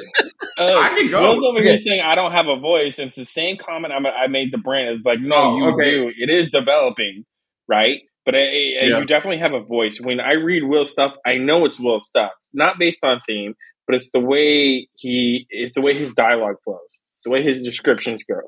[0.59, 1.22] Uh, I can go.
[1.22, 4.09] Will's over here saying I don't have a voice, and it's the same comment I,
[4.25, 4.88] I made to Brent.
[4.90, 5.90] It's like, no, Oh, you okay.
[5.90, 6.12] do.
[6.16, 7.25] It is developing,
[7.68, 8.01] right?
[8.25, 8.42] But I, I,
[8.83, 8.99] Yeah.
[9.01, 10.01] you definitely have a voice.
[10.01, 13.55] When I read Will's stuff, I know it's Will's stuff, not based on theme,
[13.87, 17.62] but it's the way he, it's the way his dialogue flows, it's the way his
[17.62, 18.40] descriptions go.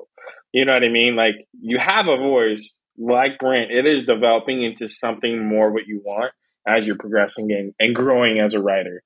[0.53, 1.15] You know what I mean?
[1.15, 3.71] Like you have a voice, like Brent.
[3.71, 6.31] It is developing into something more what you want
[6.67, 9.01] as you're progressing and, and growing as a writer.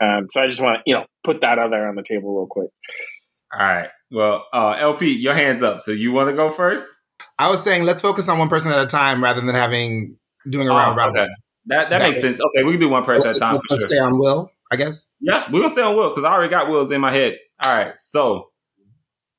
[0.00, 2.36] Um, so I just want to, you know, put that out there on the table
[2.36, 2.68] real quick.
[3.52, 3.88] All right.
[4.10, 5.80] Well, uh, LP, your hands up.
[5.80, 6.86] So you want to go first?
[7.38, 10.16] I was saying let's focus on one person at a time rather than having
[10.48, 11.20] doing a round Oh, robin.
[11.22, 11.28] okay.
[11.66, 12.38] That that That- makes sense.
[12.40, 13.88] Okay, we can do one person at a time Let's for sure.
[13.88, 15.12] stay on Will, I guess.
[15.20, 17.36] Yeah, we're gonna stay on Will because I already got Will's in my head.
[17.64, 18.50] All right, so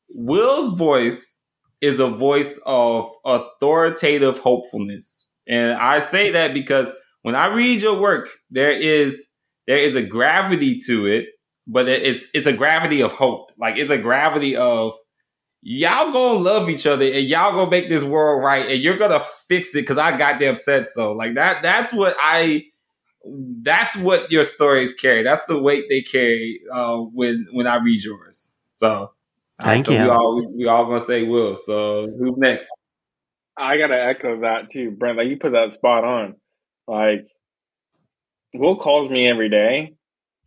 [0.10, 1.39] Will's voice
[1.82, 8.00] is a voice of authoritative hopefulness, and I say that because when I read your
[8.00, 9.28] work, there is
[9.68, 11.28] there is a gravity to it,
[11.68, 13.52] but it's it's a gravity of hope.
[13.58, 14.94] Like it's a gravity of
[15.62, 19.24] y'all gonna love each other and y'all gonna make this world right, and you're gonna
[19.48, 21.12] fix it because I got goddamn said so.
[21.14, 21.62] Like that.
[21.62, 22.66] That's what I
[23.64, 25.24] that's what your stories carry.
[25.24, 28.58] That's the weight they carry uh, when when I read yours.
[28.74, 29.12] So,
[29.60, 30.04] all right, Thank so you.
[30.04, 31.58] We all we, we all gonna say Will.
[31.58, 32.70] So who's next?
[33.58, 35.18] I gotta echo that too, Brent.
[35.18, 36.36] Like you put that spot on.
[36.88, 37.28] Like
[38.54, 39.94] Will calls me every day,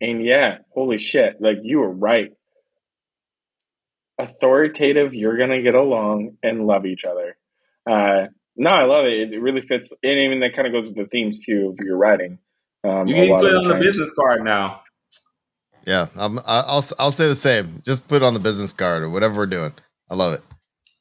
[0.01, 1.37] and yeah, holy shit!
[1.39, 2.31] Like you were right.
[4.19, 7.37] Authoritative, you're gonna get along and love each other.
[7.89, 9.33] Uh, no, I love it.
[9.33, 11.97] It really fits, and even that kind of goes with the themes too of your
[11.97, 12.39] writing.
[12.83, 14.82] Um, You can put it on the business card now.
[15.85, 17.81] Yeah, I'm, I- I'll I'll say the same.
[17.85, 19.73] Just put it on the business card or whatever we're doing.
[20.09, 20.41] I love it.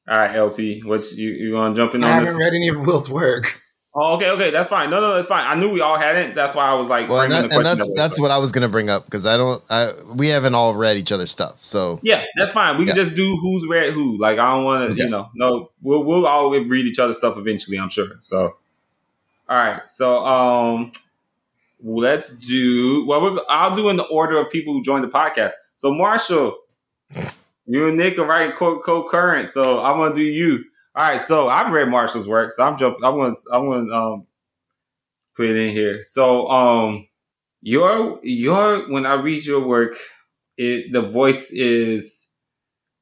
[0.08, 2.28] All right, LP, what you you gonna jump in I on this?
[2.30, 3.60] haven't read any of Will's work.
[3.94, 4.88] Oh, okay, okay, that's fine.
[4.88, 5.44] No, no, no, it's fine.
[5.46, 6.34] I knew we all hadn't.
[6.34, 8.38] That's why I was like, Well, and, that, the and that's that that's what I
[8.38, 9.62] was gonna bring up because I don't.
[9.70, 12.78] I we haven't all read each other's stuff, so Yeah, that's fine.
[12.78, 14.18] We can just do who's read who.
[14.18, 15.04] Like I don't want to, Okay.
[15.04, 15.70] you know, no.
[15.82, 17.78] We'll we'll all read each other's stuff eventually.
[17.78, 18.08] I'm sure.
[18.22, 18.56] So,
[19.48, 19.82] all right.
[19.88, 20.92] So um,
[21.82, 23.04] let's do.
[23.06, 25.52] Well, we're, I'll do in the order of people who joined the podcast.
[25.74, 26.56] So Marshall,
[27.66, 29.50] you and Nick are writing co co-current.
[29.50, 30.64] So I'm gonna do you.
[30.94, 31.20] All right.
[31.20, 32.52] So I've read Marshall's work.
[32.52, 33.04] So I'm jumping.
[33.04, 34.26] I'm gonna I'm gonna um
[35.36, 36.02] put it in here.
[36.02, 37.08] So um,
[37.62, 39.96] your your when I read your work
[40.58, 42.34] it the voice is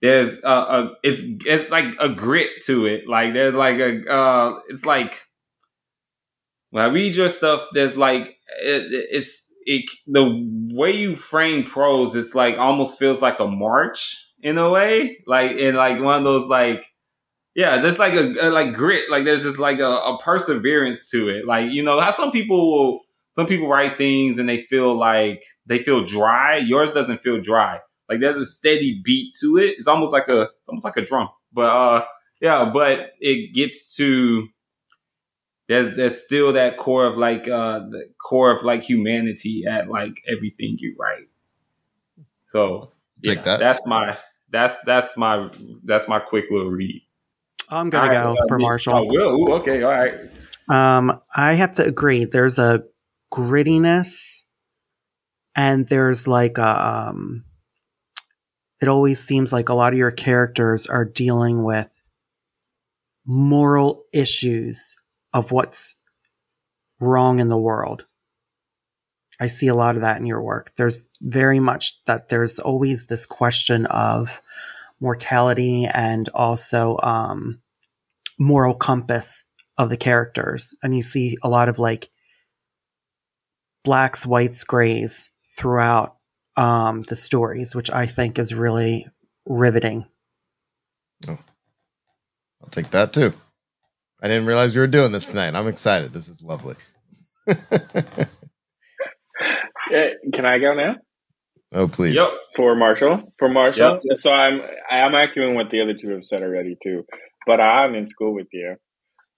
[0.02, 4.58] there's a, a it's it's like a grit to it like there's like a uh
[4.68, 5.26] it's like
[6.70, 10.26] when i read your stuff there's like it, it's it the
[10.72, 15.52] way you frame prose, it's like almost feels like a march in a way, like
[15.52, 16.86] in like one of those like
[17.54, 21.28] yeah, just like a, a like grit, like there's just like a, a perseverance to
[21.28, 21.46] it.
[21.46, 23.00] Like you know how some people will
[23.32, 26.56] some people write things and they feel like they feel dry.
[26.56, 27.80] Yours doesn't feel dry.
[28.08, 29.76] Like there's a steady beat to it.
[29.78, 31.28] It's almost like a it's almost like a drum.
[31.52, 32.04] But uh
[32.40, 34.48] yeah, but it gets to
[35.70, 40.20] there's there's still that core of like uh the core of like humanity at like
[40.28, 41.28] everything you write.
[42.46, 42.90] So
[43.22, 43.60] Take yeah, that.
[43.60, 44.18] That's my
[44.50, 45.48] that's that's my
[45.84, 47.02] that's my quick little read.
[47.68, 48.94] I'm gonna All go right, for uh, Marshall.
[48.96, 49.30] I Will.
[49.30, 50.18] Ooh, okay, all right.
[50.68, 52.24] Um, I have to agree.
[52.24, 52.82] There's a
[53.32, 54.42] grittiness,
[55.54, 57.10] and there's like a.
[57.10, 57.44] Um,
[58.80, 61.96] it always seems like a lot of your characters are dealing with
[63.24, 64.96] moral issues
[65.32, 65.98] of what's
[67.00, 68.06] wrong in the world.
[69.40, 70.72] I see a lot of that in your work.
[70.76, 74.42] There's very much that there's always this question of
[75.00, 77.60] mortality and also um,
[78.38, 79.44] moral compass
[79.78, 80.76] of the characters.
[80.82, 82.10] And you see a lot of like
[83.82, 86.16] blacks, whites, grays throughout
[86.56, 89.06] um, the stories, which I think is really
[89.46, 90.04] riveting.
[91.26, 91.38] Oh,
[92.62, 93.32] I'll take that too.
[94.22, 95.54] I didn't realize we were doing this tonight.
[95.54, 96.12] I'm excited.
[96.12, 96.76] This is lovely.
[99.92, 100.94] Eh, Can I go now?
[101.72, 102.14] oh, please.
[102.14, 102.28] Yep.
[102.54, 104.00] For Marshall, for Marshall.
[104.18, 107.04] So I'm I'm echoing what the other two have said already too.
[107.44, 108.76] But I'm in school with you,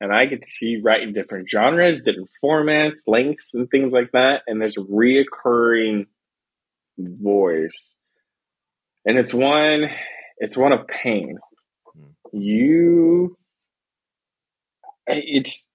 [0.00, 3.92] and I get to see you write in different genres, different formats, lengths, and things
[3.94, 4.42] like that.
[4.46, 6.04] And there's a reoccurring
[6.98, 7.94] voice,
[9.06, 9.88] and it's one
[10.36, 11.38] it's one of pain.
[12.34, 13.36] You,
[15.06, 15.66] it's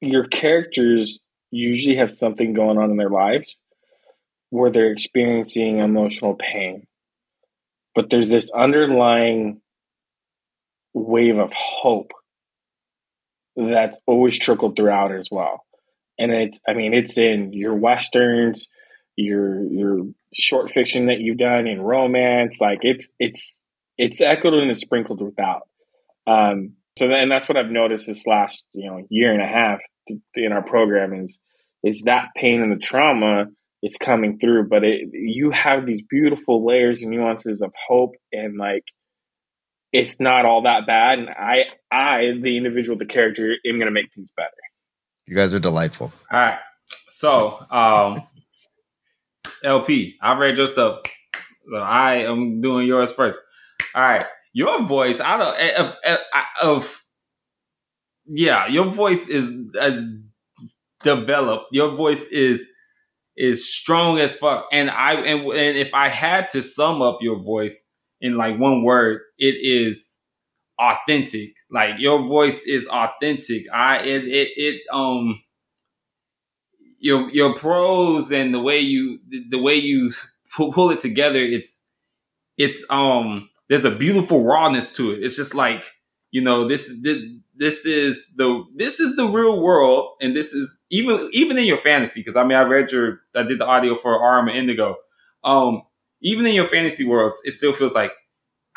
[0.00, 3.56] your characters usually have something going on in their lives
[4.50, 6.86] where they're experiencing emotional pain.
[7.94, 9.60] But there's this underlying
[10.94, 12.12] wave of hope
[13.56, 15.64] that's always trickled throughout as well.
[16.18, 18.66] And it's I mean it's in your westerns,
[19.16, 23.54] your your short fiction that you've done in romance, like it's it's
[23.98, 25.62] it's echoed and it's sprinkled throughout.
[26.26, 29.80] Um so then that's what I've noticed this last, you know, year and a half
[30.34, 31.38] in our program is
[31.84, 33.46] is that pain and the trauma
[33.82, 38.58] it's coming through but it you have these beautiful layers and nuances of hope and
[38.58, 38.82] like
[39.92, 43.92] it's not all that bad and i i the individual the character am going to
[43.92, 44.50] make things better
[45.26, 46.12] You guys are delightful.
[46.32, 46.58] All right.
[47.08, 48.22] So, um,
[49.62, 51.02] LP, I read your stuff.
[51.70, 53.38] So I am doing yours first.
[53.94, 54.26] All right.
[54.52, 56.18] Your voice, I don't, of, of,
[56.62, 57.04] of
[58.26, 60.02] yeah, your voice is as
[61.02, 61.68] developed.
[61.72, 62.68] Your voice is,
[63.36, 64.66] is strong as fuck.
[64.72, 67.88] And I, and, and if I had to sum up your voice
[68.20, 70.18] in like one word, it is
[70.78, 71.54] authentic.
[71.70, 73.64] Like your voice is authentic.
[73.72, 75.40] I, it, it, it, um,
[77.02, 79.18] your your prose and the way you
[79.50, 80.12] the way you
[80.56, 81.82] pull it together it's
[82.56, 85.84] it's um there's a beautiful rawness to it it's just like
[86.30, 87.22] you know this this
[87.54, 91.78] this is the this is the real world and this is even even in your
[91.78, 94.96] fantasy because i mean i read your i did the audio for arm and indigo
[95.42, 95.82] um
[96.20, 98.12] even in your fantasy worlds it still feels like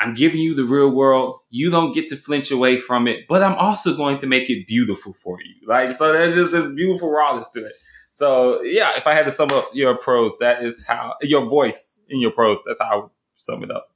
[0.00, 3.42] i'm giving you the real world you don't get to flinch away from it but
[3.42, 7.10] i'm also going to make it beautiful for you like so there's just this beautiful
[7.10, 7.72] rawness to it
[8.16, 12.00] so yeah, if I had to sum up your prose, that is how your voice
[12.08, 12.62] in your prose.
[12.64, 13.88] That's how I would sum it up.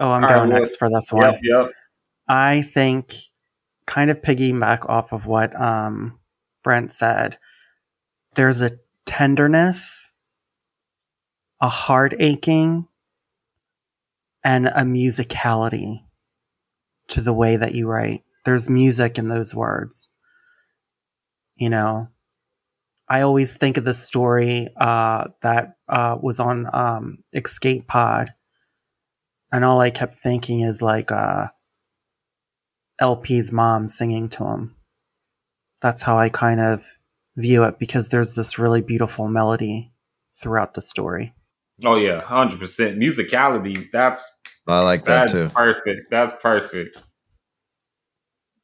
[0.00, 1.24] Oh, I'm All right, going well, next for this one.
[1.24, 1.72] Yep, yep.
[2.26, 3.12] I think,
[3.86, 6.18] kind of piggyback off of what um,
[6.64, 7.36] Brent said,
[8.34, 8.70] there's a
[9.04, 10.12] tenderness,
[11.60, 12.88] a heart aching,
[14.42, 16.02] and a musicality
[17.08, 18.22] to the way that you write.
[18.46, 20.08] There's music in those words.
[21.56, 22.08] You know,
[23.06, 28.32] I always think of the story uh, that uh, was on um, Escape Pod,
[29.52, 31.48] and all I kept thinking is like uh,
[33.00, 34.76] LP's mom singing to him.
[35.80, 36.84] That's how I kind of
[37.36, 39.92] view it because there's this really beautiful melody
[40.32, 41.34] throughout the story.
[41.84, 43.90] Oh yeah, hundred percent musicality.
[43.90, 45.48] That's I like that that's too.
[45.48, 46.10] perfect.
[46.10, 46.98] That's perfect.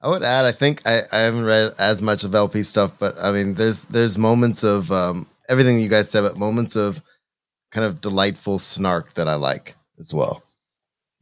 [0.03, 3.17] I would add, I think I, I haven't read as much of LP stuff, but
[3.19, 7.03] I mean, there's there's moments of um, everything you guys said, but moments of
[7.71, 10.43] kind of delightful snark that I like as well.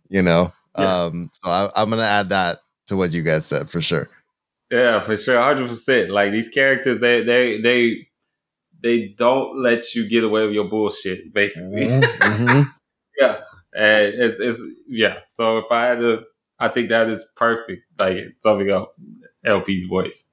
[0.08, 1.04] You know, Yeah.
[1.04, 4.08] um, so I, I'm gonna add that to what you guys said for sure.
[4.70, 6.10] Yeah, for sure, hundred percent.
[6.10, 8.08] Like these characters, they they they
[8.82, 11.86] they don't let you get away with your bullshit, basically.
[11.88, 12.62] hmm
[13.20, 13.40] yeah,
[13.74, 15.20] and it's, it's yeah.
[15.28, 16.24] So if I had to,
[16.60, 17.82] I think that is perfect.
[17.98, 18.94] Like something up
[19.44, 20.26] LP's voice.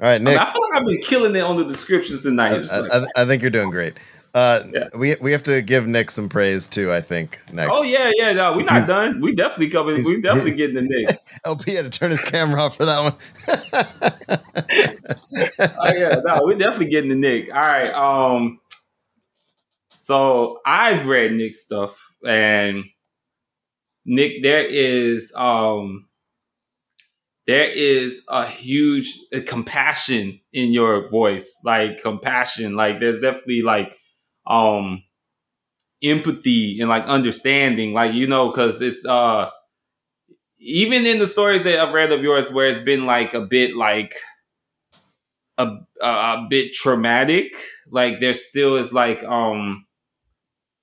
[0.00, 0.40] All right, I, mean, Nick.
[0.40, 2.54] I feel like I've been killing it on the descriptions tonight.
[2.54, 3.98] I, It's like, I, I think you're doing great.
[4.34, 4.88] Uh, Yeah.
[4.96, 6.90] We we have to give Nick some praise too.
[6.90, 7.70] I think next.
[7.74, 8.32] oh yeah, yeah.
[8.32, 9.16] No, we're not done.
[9.20, 10.04] We definitely coming.
[10.04, 11.16] We definitely getting the Nick.
[11.44, 14.42] LP had to turn his camera off for that one.
[15.78, 17.54] oh yeah, no, we're definitely getting the Nick.
[17.54, 17.92] All right.
[17.92, 18.58] Um.
[19.98, 22.84] So I've read Nick's stuff, and
[24.04, 26.08] Nick, there is um,
[27.46, 32.74] there is a huge uh, compassion in your voice, like compassion.
[32.76, 33.98] Like there's definitely like
[34.46, 35.02] um
[36.02, 39.50] empathy and like understanding, like you know, because it's uh
[40.58, 43.76] even in the stories that I've read of yours, where it's been like a bit
[43.76, 44.14] like
[45.58, 45.66] a,
[46.02, 47.54] a a bit traumatic.
[47.90, 49.86] Like there still is like um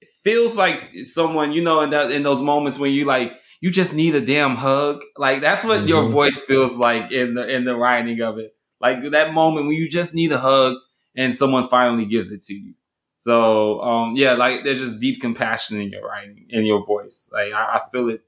[0.01, 3.72] it feels like someone, you know, in that in those moments when you like you
[3.72, 5.01] just need a damn hug.
[5.18, 6.12] Like that's what your Mhm.
[6.12, 8.55] voice feels like in the in the writing of it.
[8.82, 10.78] Like that moment when you just need a hug
[11.16, 12.74] and someone finally gives it to you.
[13.20, 17.30] So um yeah, like there's just deep compassion in your writing, in your voice.
[17.32, 18.22] Like I, I feel it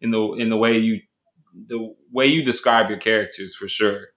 [0.00, 1.00] in the in the way you
[1.68, 4.08] the way you describe your characters for sure.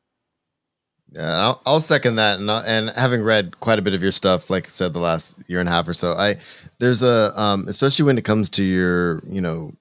[1.12, 2.40] Yeah, I'll, I'll second that.
[2.40, 5.36] And and having read quite a bit of your stuff, like I said, the last
[5.48, 6.36] year and a half or so, I
[6.80, 9.74] there's a um, especially when it comes to your you know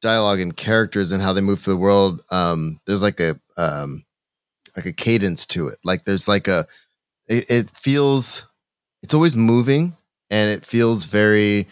[0.00, 2.20] dialogue and characters and how they move through the world.
[2.30, 4.04] Um, there's like a um,
[4.76, 5.78] like a cadence to it.
[5.82, 6.66] Like there's like a
[7.26, 8.46] it, it feels
[9.02, 9.96] it's always moving
[10.30, 11.66] and it feels very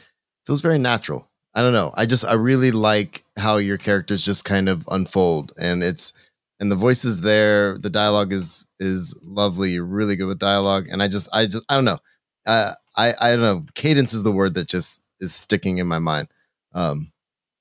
[0.46, 1.28] feels very natural.
[1.54, 1.92] I don't know.
[1.96, 6.12] I just I really like how your characters just kind of unfold and it's
[6.60, 7.78] and the voice is there.
[7.78, 9.70] The dialogue is is lovely.
[9.70, 11.98] You're really good with dialogue, and I just I just I don't know.
[12.46, 13.62] Uh, I I don't know.
[13.74, 16.28] Cadence is the word that just is sticking in my mind.
[16.74, 17.12] Um,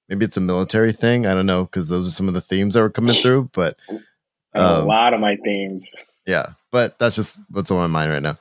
[0.09, 1.27] maybe it's a military thing.
[1.27, 3.49] I don't know because those are some of the themes that were coming through.
[3.53, 3.77] But
[4.55, 5.91] a Um, lot of my themes.
[6.25, 8.37] yeah, but that's just what's on my mind right now.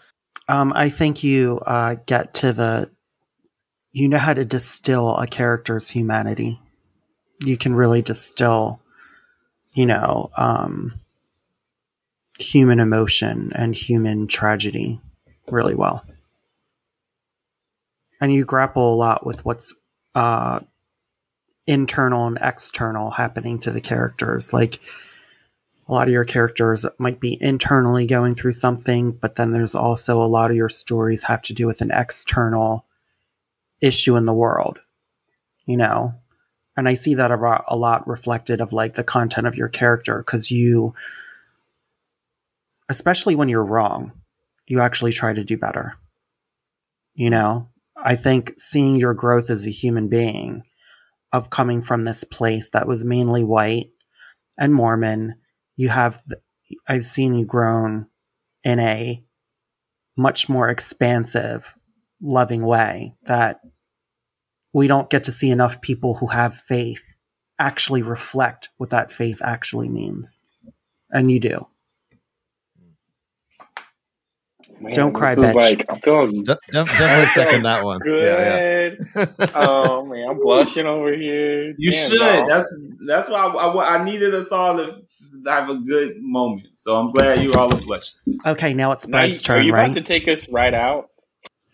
[0.49, 2.91] Um, I think you uh, get to the.
[3.93, 6.61] You know how to distill a character's humanity.
[7.43, 8.81] You can really distill,
[9.73, 11.01] you know, um,
[12.39, 15.01] human emotion and human tragedy
[15.51, 16.05] really well.
[18.21, 19.75] And you grapple a lot with what's
[20.15, 20.61] uh,
[21.67, 24.53] internal and external happening to the characters.
[24.53, 24.81] Like,
[25.89, 30.21] a lot of your characters might be internally going through something, but then there's also
[30.21, 32.85] a lot of your stories have to do with an external
[33.81, 34.81] issue in the world,
[35.65, 36.15] you know?
[36.77, 39.69] And I see that a lot, a lot reflected of like the content of your
[39.69, 40.95] character because you,
[42.89, 44.13] especially when you're wrong,
[44.67, 45.95] you actually try to do better.
[47.15, 50.65] You know, I think seeing your growth as a human being
[51.33, 53.91] of coming from this place that was mainly white
[54.59, 55.37] and Mormon
[55.77, 56.23] you have
[56.89, 58.07] i've seen you grown
[58.65, 59.23] in a
[60.17, 61.75] much more expansive
[62.21, 63.61] loving way that
[64.73, 67.17] we don't get to see enough people who have faith
[67.59, 70.43] actually reflect what that faith actually means.
[71.11, 71.67] And you do
[74.81, 75.79] Man, Don't cry, this is bitch.
[75.79, 77.99] Like, I feel De- def- definitely second that one.
[78.01, 78.25] good.
[78.25, 79.49] Yeah, yeah.
[79.55, 81.75] oh man, I'm blushing over here.
[81.79, 82.19] You Damn, should.
[82.19, 82.49] dog.
[82.49, 85.01] That's that's why I, I, I needed us all to
[85.47, 86.69] have a good moment.
[86.75, 88.19] So I'm glad you are all are blushing.
[88.45, 90.75] okay now it's Now you- brent's Are turn you right about to take us right
[90.75, 91.09] out?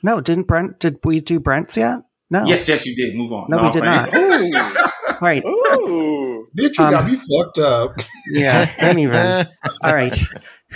[0.05, 2.01] no didn't brent did we do brent's yet
[2.31, 3.15] no Yes, yes, you did.
[3.17, 3.47] Move on.
[3.49, 4.53] No, we did playing.
[4.55, 4.61] Ooh,
[5.21, 6.47] right ooh.
[6.57, 7.97] Bitch, you Um, got me fucked up.
[8.31, 9.47] yeah don't even
[9.83, 10.15] all right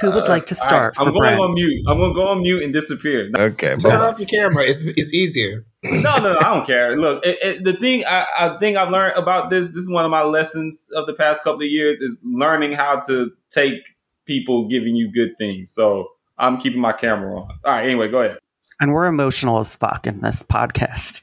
[0.01, 1.85] who would like to Uh, start right, I'm going brent on mute.
[1.89, 3.31] I'm going to go on mute and disappear.
[3.37, 3.77] Okay.
[3.77, 4.65] Turn off your camera.
[4.65, 5.65] It's it's easier.
[5.83, 6.97] no, no, I don't care.
[6.99, 9.69] Look, it, it, the thing I, I think I've learned about this.
[9.69, 13.01] This is one of my lessons of the past couple of years is learning how
[13.09, 13.95] to take
[14.27, 15.71] people giving you good things.
[15.73, 17.49] So I'm keeping my camera on.
[17.65, 17.85] All right.
[17.85, 18.39] Anyway, go ahead.
[18.81, 21.23] and we're emotional as fuck in this podcast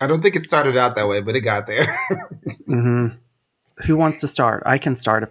[0.00, 1.84] I don't think it started out that way, but it got there.
[2.66, 3.08] hmm
[3.86, 4.62] Who wants to start?
[4.66, 5.30] I can start if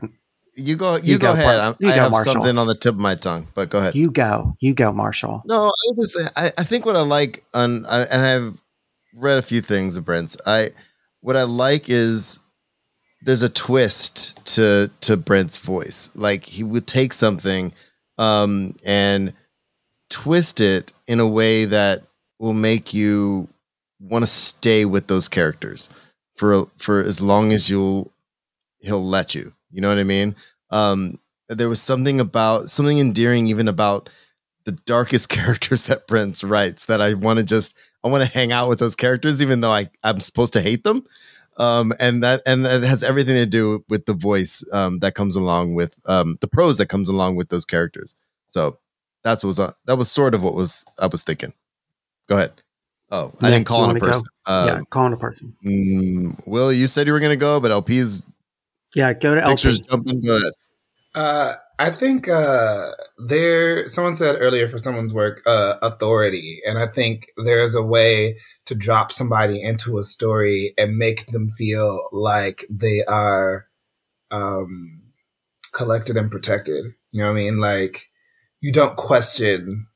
[0.57, 0.95] you go.
[0.95, 1.59] You, You go, go, ahead.
[1.59, 2.33] I'm, You I go, have Marshall.
[2.33, 3.95] something on the tip of my tongue, but go ahead.
[3.95, 4.57] you go.
[4.59, 5.43] You go, Marshall.
[5.45, 8.61] No, I just I, I think what I like on I, and I've
[9.15, 10.35] read a few things of Brent's.
[10.45, 10.71] I
[11.21, 12.39] what I like is
[13.21, 16.09] there's a twist to to Brent's voice.
[16.15, 17.71] Like he would take something
[18.17, 19.33] um and
[20.09, 22.03] twist it in a way that
[22.39, 23.47] will make you
[23.99, 25.89] want to stay with those characters
[26.35, 28.11] for for as long as you'll
[28.79, 29.53] he'll let you.
[29.71, 30.35] You know what I mean?
[30.71, 34.09] Um there was something about something endearing even about
[34.65, 38.51] the darkest characters that Brent writes that I want to just I want to hang
[38.51, 41.05] out with those characters even though I I'm supposed to hate them.
[41.59, 45.35] Um, and that and that has everything to do with the voice um, that comes
[45.35, 48.15] along with um, the prose that comes along with those characters.
[48.47, 48.77] So
[49.23, 51.53] that's what was uh, that was sort of what was I was thinking.
[52.29, 52.61] Go ahead.
[53.09, 54.27] Oh, I didn't call on a person.
[54.45, 55.55] Uh, yeah, calling a person.
[55.65, 58.21] mm, Will, you said you were going to go, but LP's
[58.95, 59.89] Yeah, go to pictures LP.
[59.89, 60.21] jumping.
[60.25, 60.39] Go.
[61.15, 63.87] Uh, I think uh, there.
[63.87, 68.75] Someone said earlier for someone's work, uh, authority, and I think there's a way to
[68.75, 73.67] drop somebody into a story and make them feel like they are
[74.31, 75.01] um,
[75.73, 76.85] collected and protected.
[77.11, 77.57] You know what I mean?
[77.59, 78.09] Like
[78.61, 79.87] you don't question.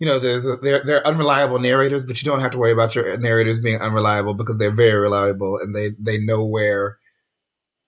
[0.00, 2.72] You know, there's a, there there are unreliable narrators, but you don't have to worry
[2.72, 6.98] about your narrators being unreliable because they're very reliable and they they know where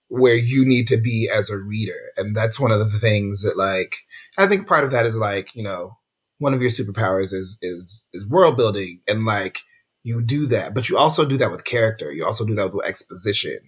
[0.09, 2.11] where you need to be as a reader.
[2.17, 3.95] And that's one of the things that like
[4.37, 5.97] I think part of that is like, you know,
[6.39, 9.59] one of your superpowers is is is world building and like
[10.03, 12.11] you do that, but you also do that with character.
[12.11, 13.59] You also do that with exposition.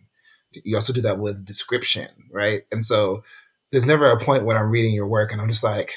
[0.63, 2.63] You also do that with description, right?
[2.71, 3.23] And so
[3.71, 5.93] there's never a point when I'm reading your work and I'm just like,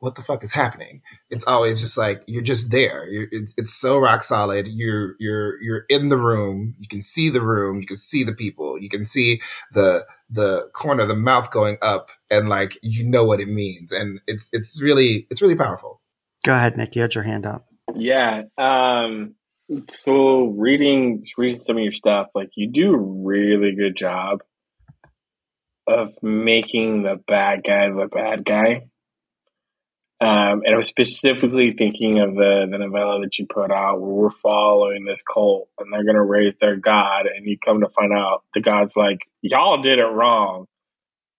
[0.00, 1.02] what the fuck is happening?
[1.30, 3.08] It's always just like you're just there.
[3.08, 4.66] You're, it's it's so rock solid.
[4.68, 6.74] You're you're you're in the room.
[6.78, 7.80] You can see the room.
[7.80, 8.78] You can see the people.
[8.78, 9.40] You can see
[9.72, 13.92] the the corner, of the mouth going up, and like you know what it means.
[13.92, 16.00] And it's it's really it's really powerful.
[16.44, 16.94] Go ahead, Nick.
[16.94, 17.66] You had your hand up.
[17.94, 18.42] Yeah.
[18.56, 19.34] Um,
[19.90, 24.42] so reading, reading some of your stuff, like you do a really good job
[25.86, 28.86] of making the bad guy the bad guy.
[30.20, 34.30] Um, and I'm specifically thinking of the, the novella that you put out where we're
[34.42, 37.26] following this cult and they're going to raise their God.
[37.26, 40.66] And you come to find out the God's like, y'all did it wrong.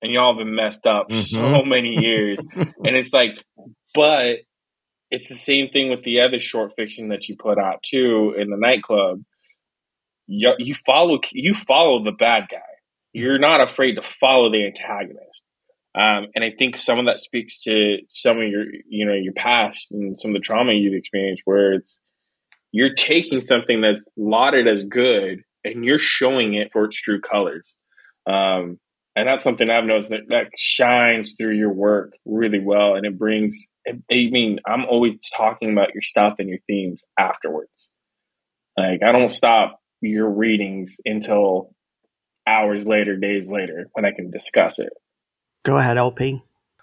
[0.01, 2.39] And y'all have been messed up for so many years.
[2.55, 3.43] and it's like,
[3.93, 4.37] but
[5.11, 8.49] it's the same thing with the other short fiction that you put out too in
[8.49, 9.23] the nightclub.
[10.27, 12.59] You, you follow you follow the bad guy.
[13.11, 15.43] You're not afraid to follow the antagonist.
[15.95, 19.33] Um, and I think some of that speaks to some of your you know your
[19.33, 21.97] past and some of the trauma you've experienced, where it's
[22.71, 27.65] you're taking something that's lauded as good and you're showing it for its true colors.
[28.27, 28.79] Um,
[29.15, 33.17] and that's something I've noticed that, that shines through your work really well, and it
[33.17, 33.59] brings.
[33.87, 37.89] I mean, I'm always talking about your stuff and your themes afterwards.
[38.77, 41.73] Like I don't stop your readings until
[42.45, 44.93] hours later, days later, when I can discuss it.
[45.63, 46.41] Go ahead, LP.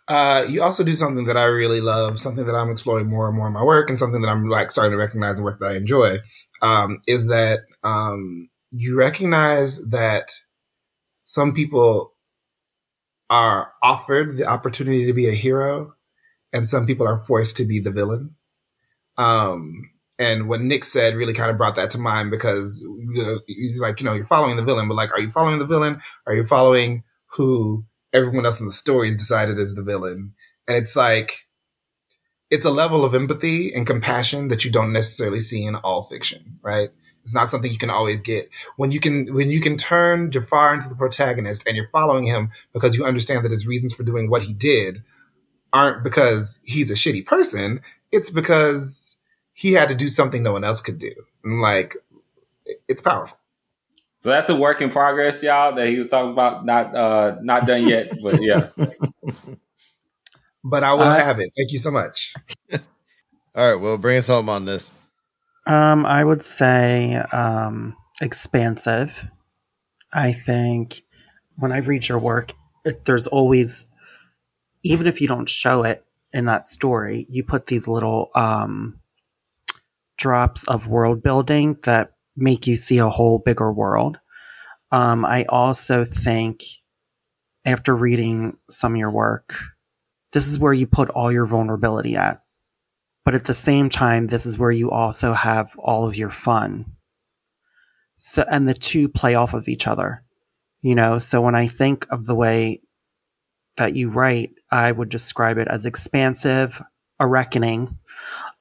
[0.09, 3.37] Uh, you also do something that I really love, something that I'm exploring more and
[3.37, 5.73] more in my work, and something that I'm like starting to recognize in work that
[5.73, 6.19] I enjoy.
[6.63, 10.31] Um, is that um, you recognize that
[11.25, 12.15] some people
[13.29, 15.95] are offered the opportunity to be a hero,
[16.53, 18.37] and some people are forced to be the villain.
[19.19, 22.87] Um, and what Nick said really kind of brought that to mind because
[23.47, 26.01] he's like, you know, you're following the villain, but like, are you following the villain?
[26.27, 27.03] Are you following
[27.33, 30.35] who everyone else in the story is decided as the villain?
[30.69, 31.47] And it's like,
[32.51, 36.59] it's a level of empathy and compassion that you don't necessarily see in all fiction,
[36.63, 36.91] right?
[37.23, 38.51] It's not something you can always get.
[38.77, 42.51] When you can, when you can turn Jafar into the protagonist and you're following him
[42.73, 45.03] because you understand that his reasons for doing what he did
[45.73, 47.81] aren't because he's a shitty person.
[48.13, 49.17] It's because
[49.53, 51.13] he had to do something no one else could do.
[51.43, 51.97] And like,
[52.89, 53.39] it's powerful.
[54.27, 55.73] So that's a work in progress, y'all.
[55.73, 58.71] That he was talking about, not uh, not done yet, but yeah.
[60.65, 61.53] But I will I- have it.
[61.57, 62.35] Thank you so much.
[62.73, 62.79] All
[63.55, 64.91] right, well, bring us home on this.
[65.69, 69.29] Um, I would say um, expansive.
[70.13, 71.03] I think
[71.55, 72.53] when I read your work,
[72.85, 73.87] it, there's always,
[74.83, 78.99] even if you don't show it in that story, you put these little um,
[80.19, 84.19] drops of world building that make you see a whole bigger world.
[84.93, 86.63] Um, I also think
[87.65, 89.55] after reading some of your work,
[90.33, 92.43] this is where you put all your vulnerability at.
[93.25, 96.85] But at the same time this is where you also have all of your fun.
[98.17, 100.23] So and the two play off of each other
[100.87, 101.19] you know?
[101.19, 102.81] So when i think of the way
[103.77, 106.81] that you write i would describe it as expansive
[107.19, 107.99] a reckoning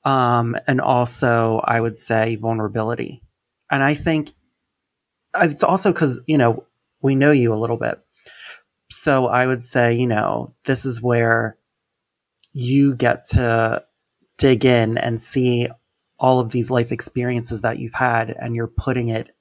[0.05, 3.21] um, and also i would say vulnerability
[3.71, 4.31] and i think
[5.33, 6.65] uh, it's also because you know
[7.01, 7.99] we know you a little bit
[8.89, 11.57] so i would say you know this is where
[12.53, 13.83] you get to
[14.37, 15.67] dig in and see
[16.17, 19.31] all of these life experiences that you've had and you're putting it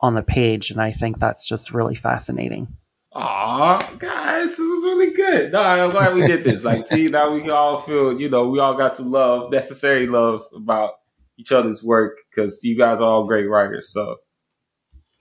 [0.00, 2.68] on the page and i think that's just really fascinating
[3.18, 5.50] Aw, guys, this is really good.
[5.50, 6.64] No, I'm glad we did this.
[6.64, 10.44] Like, see, now we all feel, you know, we all got some love, necessary love
[10.54, 10.96] about
[11.38, 13.92] each other's work because you guys are all great writers.
[13.92, 14.16] So,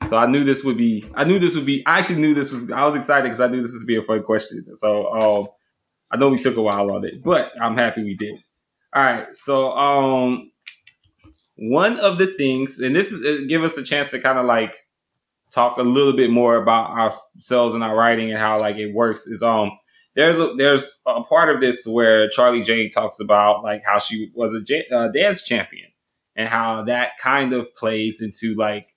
[0.07, 2.51] so I knew this would be, I knew this would be, I actually knew this
[2.51, 4.65] was, I was excited because I knew this would be a fun question.
[4.75, 5.47] So, um,
[6.11, 8.37] I know we took a while on it, but I'm happy we did.
[8.93, 9.29] All right.
[9.31, 10.51] So, um,
[11.57, 14.75] one of the things, and this is give us a chance to kind of like
[15.51, 19.25] talk a little bit more about ourselves and our writing and how like it works
[19.25, 19.71] is um
[20.15, 24.31] there's a, there's a part of this where Charlie Jane talks about like how she
[24.33, 25.89] was a j- uh, dance champion
[26.35, 28.89] and how that kind of plays into like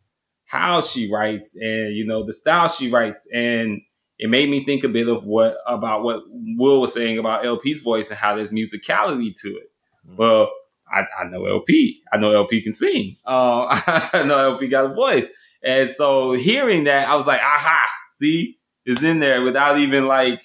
[0.46, 3.80] how she writes and you know the style she writes and
[4.18, 7.80] it made me think a bit of what about what Will was saying about LP's
[7.80, 9.68] voice and how there's musicality to it.
[10.06, 10.16] Mm-hmm.
[10.16, 10.50] Well,
[10.90, 12.02] I, I, know LP.
[12.12, 13.16] I know LP can sing.
[13.24, 13.66] Uh,
[14.12, 15.28] I know LP got a voice.
[15.62, 20.42] And so hearing that, I was like, aha, see, it's in there without even like,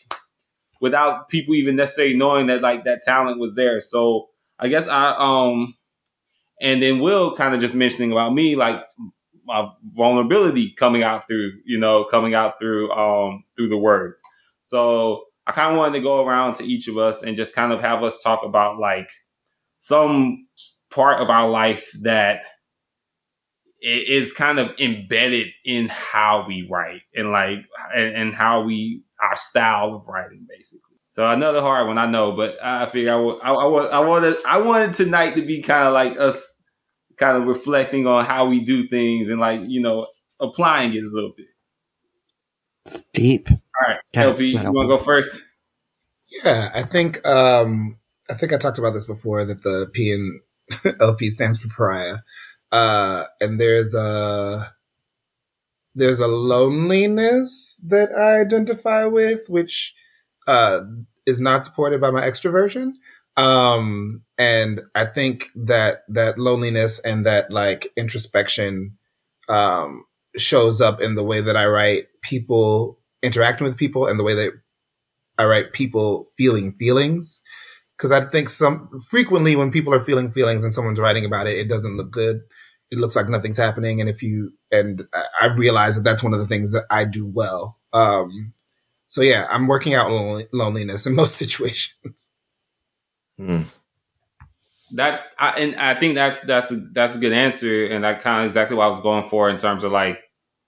[0.82, 3.80] without people even necessarily knowing that like that talent was there.
[3.82, 4.30] So
[4.60, 5.76] I guess I, um,
[6.64, 8.84] and then Will kind of just mentioning about me, like
[9.46, 14.24] my vulnerability coming out through, you know, coming out through, um, through the words.
[14.64, 17.74] So I kind of wanted to go around to each of us and just kind
[17.74, 19.10] of have us talk about like
[19.76, 20.48] some
[20.90, 22.44] part of our life that
[23.82, 27.60] is kind of embedded in how we write and like
[27.94, 30.93] and, and how we our style of writing basically.
[31.14, 34.58] So another hard one I know, but I figure I, I, I, I wanted I
[34.58, 36.60] wanted tonight to be kind of like us
[37.18, 40.08] kind of reflecting on how we do things and like you know
[40.40, 41.46] applying it a little bit.
[42.88, 43.48] It's deep.
[43.50, 43.58] All
[43.88, 44.28] right, okay.
[44.28, 45.40] LP, you want to go first?
[46.44, 50.42] Yeah, I think um I think I talked about this before that the P and
[51.00, 52.18] LP stands for pariah.
[52.72, 54.66] Uh, and there's a
[55.94, 59.94] there's a loneliness that I identify with, which
[60.48, 60.82] uh,
[61.26, 62.94] is not supported by my extroversion.
[63.36, 68.98] Um, and I think that that loneliness and that like introspection
[69.50, 74.24] um, shows up in the way that I write people interacting with people and the
[74.24, 74.54] way that
[75.38, 77.42] I write people feeling feelings.
[77.98, 81.58] Cause I think some frequently when people are feeling feelings and someone's writing about it,
[81.58, 82.42] it doesn't look good
[82.94, 84.00] it looks like nothing's happening.
[84.00, 85.02] And if you, and
[85.42, 87.80] I've realized that that's one of the things that I do well.
[87.92, 88.54] Um,
[89.08, 90.12] so yeah, I'm working out
[90.54, 92.32] loneliness in most situations.
[93.38, 93.62] Hmm.
[94.96, 98.42] That I, and I think that's that's a, that's a good answer, and that kind
[98.42, 100.20] of exactly what I was going for in terms of like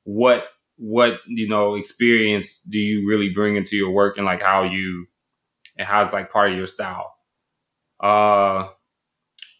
[0.03, 4.63] what what you know experience do you really bring into your work and like how
[4.63, 5.05] you
[5.77, 7.13] and how it's like part of your style.
[7.99, 8.67] Uh,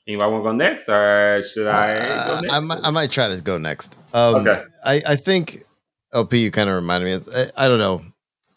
[0.07, 2.53] Anybody want to go next, or should I uh, go next?
[2.53, 3.95] I, might, I might try to go next.
[4.13, 4.63] Um, okay.
[4.83, 5.65] I, I think
[6.13, 7.11] LP, you kind of reminded me.
[7.13, 8.03] Of, I, I don't know.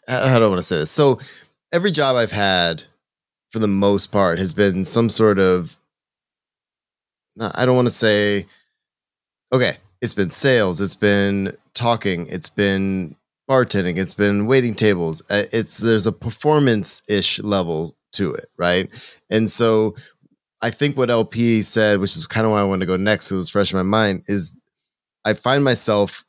[0.09, 0.91] How, do I want to say this?
[0.91, 1.19] So
[1.71, 2.83] every job I've had,
[3.51, 5.77] for the most part, has been some sort of.
[7.39, 8.47] I don't want to say.
[9.53, 10.81] Okay, it's been sales.
[10.81, 12.27] It's been talking.
[12.27, 13.15] It's been
[13.49, 13.97] bartending.
[13.97, 15.21] It's been waiting tables.
[15.29, 18.89] Uh, it's there's a performance ish level to it, right?
[19.29, 19.95] And so
[20.61, 23.31] I think what LP said, which is kind of why I wanted to go next,
[23.31, 24.53] it was fresh in my mind, is
[25.23, 26.25] I find myself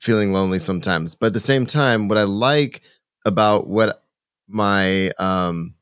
[0.00, 1.14] feeling lonely sometimes.
[1.14, 2.82] But at the same time, what I like
[3.24, 4.02] about what
[4.48, 5.74] my um,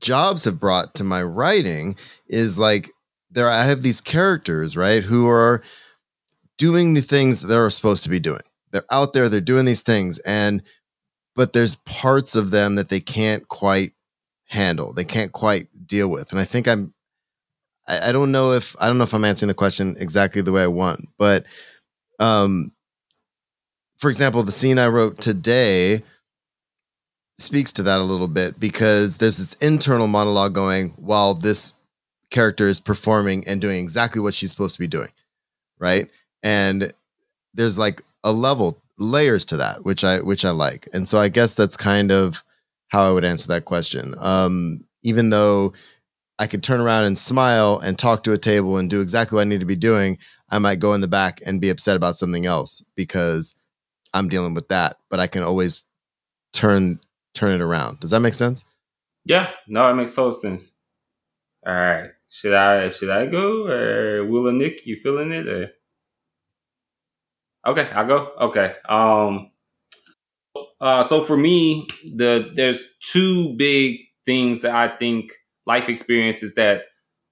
[0.00, 1.96] jobs have brought to my writing
[2.28, 2.90] is like
[3.30, 5.62] there I have these characters, right, who are
[6.58, 8.42] doing the things they're supposed to be doing.
[8.70, 10.62] They're out there, they're doing these things, and
[11.34, 13.92] but there's parts of them that they can't quite
[14.46, 14.92] handle.
[14.92, 16.30] They can't quite deal with.
[16.30, 16.94] And I think I'm
[17.88, 20.52] I, I don't know if I don't know if I'm answering the question exactly the
[20.52, 21.44] way I want, but
[22.20, 22.72] um
[24.04, 26.02] for example, the scene I wrote today
[27.38, 31.72] speaks to that a little bit because there's this internal monologue going while this
[32.30, 35.08] character is performing and doing exactly what she's supposed to be doing.
[35.78, 36.10] Right.
[36.42, 36.92] And
[37.54, 40.86] there's like a level layers to that, which I which I like.
[40.92, 42.44] And so I guess that's kind of
[42.88, 44.14] how I would answer that question.
[44.18, 45.72] Um, even though
[46.38, 49.46] I could turn around and smile and talk to a table and do exactly what
[49.46, 50.18] I need to be doing,
[50.50, 53.54] I might go in the back and be upset about something else because
[54.14, 54.96] I'm dealing with that.
[55.10, 55.82] But I can always
[56.52, 57.00] turn
[57.34, 58.00] turn it around.
[58.00, 58.64] Does that make sense?
[59.26, 60.72] Yeah, no, it makes total sense.
[61.66, 64.86] All right, should I should I go or Will and Nick?
[64.86, 65.48] You feeling it?
[65.48, 65.70] Or?
[67.66, 68.32] Okay, I'll go.
[68.40, 68.74] Okay.
[68.88, 69.50] Um,
[70.80, 75.32] uh, so for me, the there's two big things that I think
[75.66, 76.82] life experiences that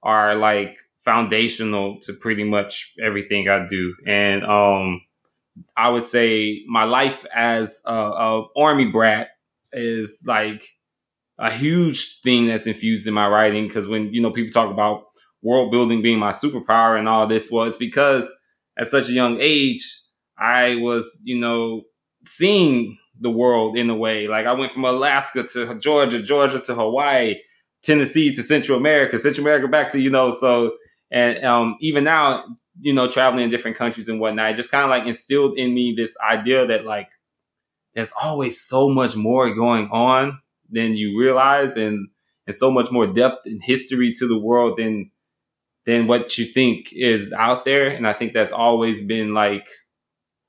[0.02, 3.94] are like foundational to pretty much everything I do.
[4.06, 5.02] And um,
[5.76, 9.28] I would say my life as a, a army brat
[9.72, 10.66] is like
[11.38, 13.66] a huge thing that's infused in my writing.
[13.66, 15.04] Because when you know people talk about
[15.42, 18.32] world building being my superpower and all this, well, it's because
[18.78, 19.86] at such a young age
[20.38, 21.82] I was you know
[22.26, 24.28] seeing the world in a way.
[24.28, 27.36] Like I went from Alaska to Georgia, Georgia to Hawaii,
[27.82, 30.76] Tennessee to Central America, Central America back to you know so
[31.10, 32.42] and um, even now
[32.80, 35.74] you know traveling in different countries and whatnot, it just kind of like instilled in
[35.74, 37.08] me this idea that like
[37.94, 40.38] there's always so much more going on
[40.70, 42.08] than you realize and
[42.46, 45.10] and so much more depth and history to the world than
[45.84, 47.88] than what you think is out there.
[47.88, 49.68] And i think that's always been like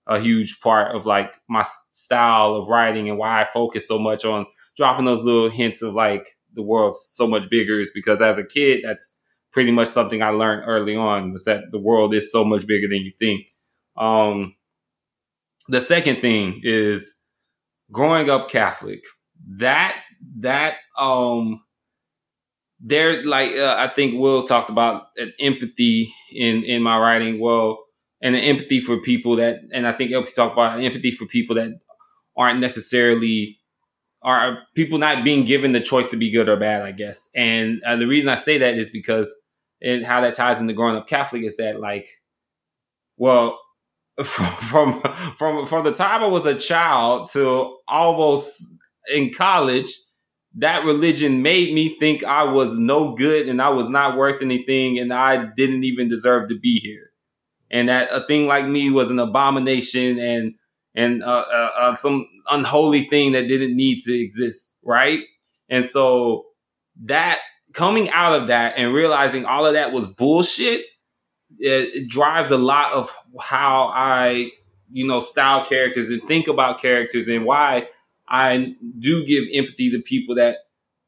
[0.07, 4.25] a huge part of like my style of writing and why I focus so much
[4.25, 4.45] on
[4.75, 8.43] dropping those little hints of like the world's so much bigger is because as a
[8.43, 9.17] kid, that's
[9.53, 12.87] pretty much something I learned early on was that the world is so much bigger
[12.87, 13.45] than you think.
[13.95, 14.55] Um,
[15.67, 17.13] the second thing is
[17.91, 19.03] growing up Catholic.
[19.57, 19.97] That
[20.39, 21.61] that um
[22.79, 27.39] there like uh, I think Will talked about an empathy in in my writing.
[27.39, 27.83] Well,
[28.21, 31.55] and an empathy for people that, and I think LP talked about empathy for people
[31.57, 31.71] that
[32.37, 33.59] aren't necessarily
[34.23, 37.29] are people not being given the choice to be good or bad, I guess.
[37.35, 39.33] And uh, the reason I say that is because,
[39.83, 42.07] and how that ties into growing up Catholic is that like,
[43.17, 43.59] well,
[44.23, 45.01] from
[45.35, 48.75] from from the time I was a child to almost
[49.13, 49.91] in college,
[50.55, 54.99] that religion made me think I was no good and I was not worth anything
[54.99, 57.09] and I didn't even deserve to be here
[57.73, 60.53] and that a thing like me was an abomination and
[60.95, 65.19] and uh, uh, uh, some unholy thing that didn't need to exist, right?
[65.67, 66.45] And so
[67.05, 67.39] that
[67.73, 70.85] coming out of that and realizing all of that was bullshit,
[71.59, 74.51] it, drives a lot of how I,
[74.91, 77.87] you know, style characters and think about characters and why
[78.27, 80.57] I do give empathy to people that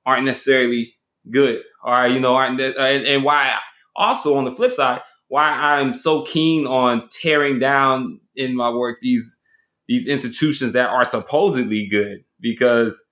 [0.05, 0.95] aren't necessarily
[1.31, 3.57] good or you know aren't and, and why
[3.95, 8.99] also on the flip side why I'm so keen on tearing down in my work
[9.01, 9.39] these
[9.87, 13.03] these institutions that are supposedly good because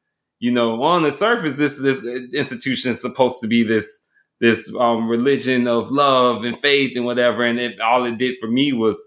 [0.43, 4.01] you know on the surface this this institution is supposed to be this
[4.41, 8.47] this um, religion of love and faith and whatever and it, all it did for
[8.47, 8.99] me was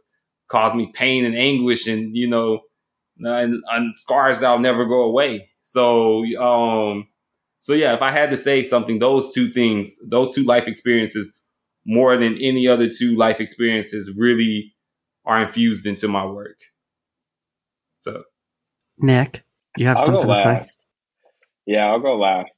[0.49, 2.61] cause me pain and anguish and you know
[3.18, 7.07] and, and scars that'll never go away so um
[7.59, 11.43] so yeah if i had to say something those two things those two life experiences
[11.87, 14.74] more than any other two life experiences really
[15.24, 16.59] are infused into my work.
[18.01, 18.24] So,
[18.99, 19.45] Nick,
[19.76, 20.64] you have I'll something to say?
[21.67, 21.75] Last.
[21.77, 22.57] Yeah, I'll go last.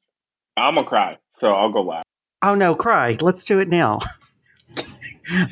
[0.57, 2.05] I'm gonna cry, so I'll go last.
[2.43, 3.17] Oh no, cry.
[3.21, 3.99] Let's do it now.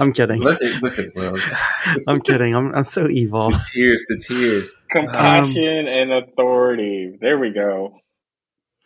[0.01, 0.41] I'm kidding.
[0.41, 1.37] look at look at Will.
[2.09, 2.55] I'm kidding.
[2.55, 3.51] I'm I'm so evil.
[3.51, 4.73] The tears, the tears.
[4.91, 7.17] Compassion um, and authority.
[7.21, 7.99] There we go.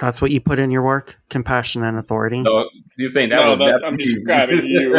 [0.01, 1.19] That's what you put in your work?
[1.29, 2.41] Compassion and authority.
[2.41, 4.05] No, you're saying that No, was that's- that's I'm me.
[4.05, 4.97] describing you.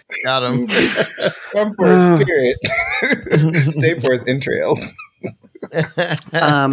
[0.25, 0.67] Got him.
[1.53, 2.17] Come for Uh.
[2.17, 2.57] his spirit.
[3.73, 4.93] Stay for his entrails.
[6.33, 6.71] Um,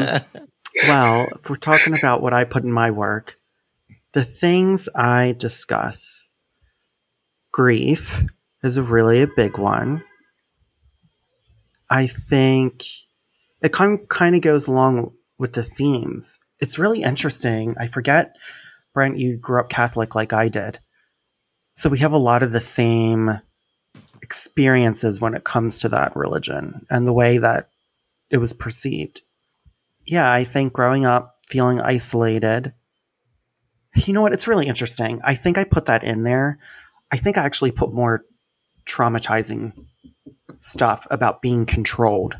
[0.86, 3.36] Well, if we're talking about what I put in my work,
[4.12, 6.28] the things I discuss,
[7.52, 8.24] grief
[8.62, 10.02] is really a big one.
[11.90, 12.84] I think
[13.60, 16.38] it kind kind of goes along with the themes.
[16.60, 17.74] It's really interesting.
[17.78, 18.34] I forget,
[18.94, 20.78] Brent, you grew up Catholic like I did.
[21.78, 23.40] So we have a lot of the same
[24.20, 27.70] experiences when it comes to that religion and the way that
[28.30, 29.22] it was perceived.
[30.04, 32.74] Yeah, I think growing up feeling isolated.
[33.94, 34.32] You know what?
[34.32, 35.20] It's really interesting.
[35.22, 36.58] I think I put that in there.
[37.12, 38.24] I think I actually put more
[38.84, 39.72] traumatizing
[40.56, 42.36] stuff about being controlled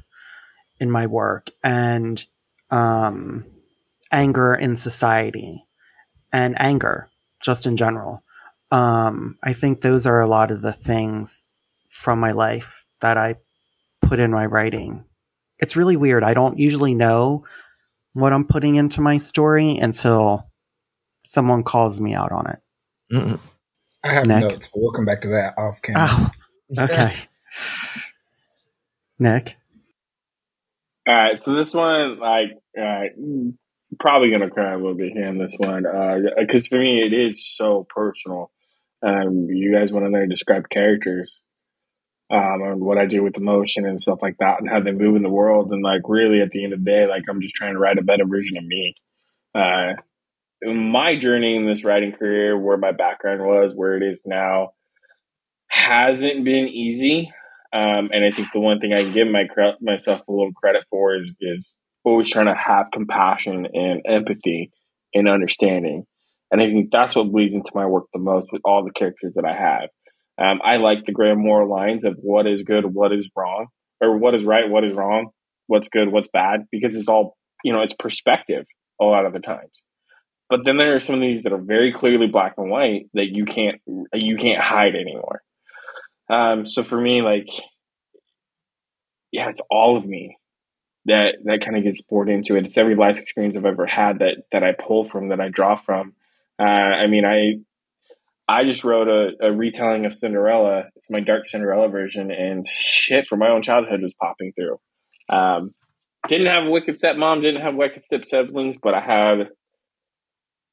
[0.81, 2.25] in my work and
[2.73, 3.47] um,
[4.11, 5.65] anger in society
[6.33, 7.09] and anger
[7.41, 8.25] just in general.
[8.71, 11.47] Um, I think those are a lot of the things
[11.89, 13.37] from my life that I
[14.03, 15.05] put in my writing.
[15.59, 16.23] It's really weird.
[16.23, 17.45] I don't usually know
[18.13, 20.49] what I'm putting into my story until
[21.25, 22.59] someone calls me out on it.
[23.13, 23.41] Mm-mm.
[24.05, 24.41] I have Nick?
[24.41, 26.09] notes, but we'll come back to that off camera.
[26.11, 26.31] Oh,
[26.79, 27.15] okay.
[29.19, 29.57] Nick?
[31.07, 32.51] All right, so this one, like,
[32.81, 33.05] uh,
[33.99, 35.85] probably gonna cry a little bit here in this one,
[36.39, 38.51] because for me it is so personal.
[39.03, 41.41] Um, you guys want to know describe characters,
[42.31, 45.17] um, and what I do with emotion and stuff like that, and how they move
[45.17, 47.55] in the world, and like really at the end of the day, like I'm just
[47.55, 48.95] trying to write a better version of me.
[49.55, 49.93] Uh,
[50.63, 54.71] my journey in this writing career, where my background was, where it is now,
[55.69, 57.33] hasn't been easy.
[57.73, 59.45] Um, and I think the one thing I can give my
[59.81, 61.75] myself a little credit for is is
[62.05, 64.73] always trying to have compassion and empathy
[65.15, 66.07] and understanding.
[66.51, 69.35] And I think that's what bleeds into my work the most with all the characters
[69.35, 69.91] that I have.
[70.41, 73.67] Um, I like the grand moral lines of what is good, what is wrong,
[74.01, 75.31] or what is right, what is wrong,
[75.67, 78.65] what's good, what's bad, because it's all, you know, it's perspective
[79.01, 79.73] a lot of the times.
[80.49, 83.27] But then there are some of these that are very clearly black and white that
[83.27, 83.81] you can't
[84.15, 85.43] you can't hide anymore.
[86.31, 87.47] Um, so for me, like,
[89.31, 90.39] yeah, it's all of me
[91.05, 92.65] that that kind of gets poured into it.
[92.65, 95.77] It's every life experience I've ever had that that I pull from, that I draw
[95.77, 96.15] from.
[96.59, 97.61] Uh, I mean, I
[98.49, 100.85] I just wrote a, a, retelling of Cinderella.
[100.97, 104.79] It's my dark Cinderella version, and shit from my own childhood was popping through.
[105.29, 105.75] Um,
[106.29, 109.49] didn't have a wicked stepmom, didn't have wicked step siblings, but I had,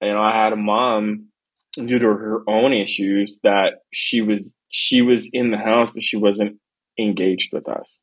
[0.01, 1.27] you know, I had a mom
[1.73, 6.17] due to her own issues that she was she was in the house, but she
[6.17, 6.59] wasn't
[6.97, 7.99] engaged with us.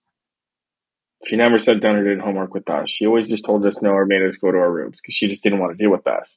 [1.24, 2.91] She never sat down and did homework with us.
[2.91, 5.28] She always just told us no or made us go to our rooms because she
[5.28, 6.37] just didn't want to deal with us.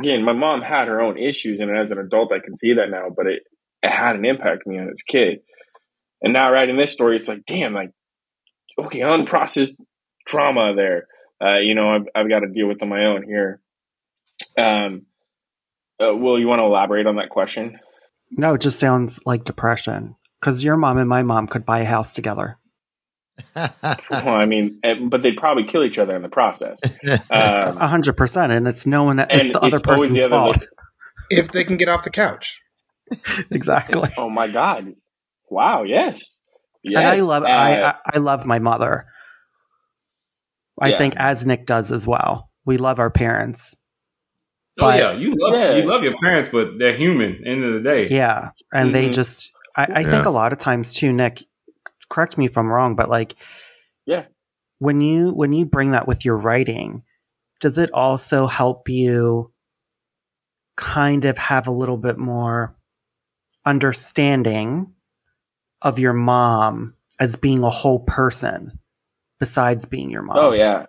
[0.00, 2.90] Again, my mom had her own issues, and as an adult, I can see that
[2.90, 3.42] now, but it,
[3.82, 5.38] it had an impact on me as a kid.
[6.22, 7.90] And now, writing this story, it's like, damn, like,
[8.78, 9.76] okay, unprocessed
[10.26, 11.06] trauma there.
[11.42, 13.60] Uh, you know, I've, I've got to deal with on my own here.
[14.58, 15.06] Um,
[16.02, 17.78] uh, Will, you want to elaborate on that question?
[18.30, 21.84] No, it just sounds like depression because your mom and my mom could buy a
[21.84, 22.58] house together.
[23.54, 26.78] Well, I mean, but they'd probably kill each other in the process.
[27.04, 29.18] Um, a hundred percent, and it's no one.
[29.18, 30.58] It's the other person's the other fault.
[31.30, 32.62] if they can get off the couch.
[33.50, 34.10] exactly.
[34.16, 34.94] Oh my god!
[35.48, 35.84] Wow.
[35.84, 36.36] Yes.
[36.82, 36.98] Yes.
[36.98, 37.42] And I love.
[37.44, 39.06] Uh, I, I love my mother.
[40.80, 40.98] I yeah.
[40.98, 42.50] think as Nick does as well.
[42.64, 43.76] We love our parents.
[44.80, 45.76] oh yeah, you love yeah.
[45.76, 47.46] you love your parents, but they're human.
[47.46, 48.08] End of the day.
[48.08, 48.92] Yeah, and mm-hmm.
[48.92, 49.52] they just.
[49.76, 50.10] I, I yeah.
[50.10, 51.44] think a lot of times too, Nick
[52.08, 53.34] correct me if I'm wrong, but like,
[54.04, 54.24] yeah,
[54.78, 57.02] when you when you bring that with your writing,
[57.60, 59.52] does it also help you
[60.76, 62.76] kind of have a little bit more
[63.64, 64.92] understanding
[65.82, 68.78] of your mom as being a whole person
[69.40, 70.38] besides being your mom?
[70.38, 70.86] Oh yeah.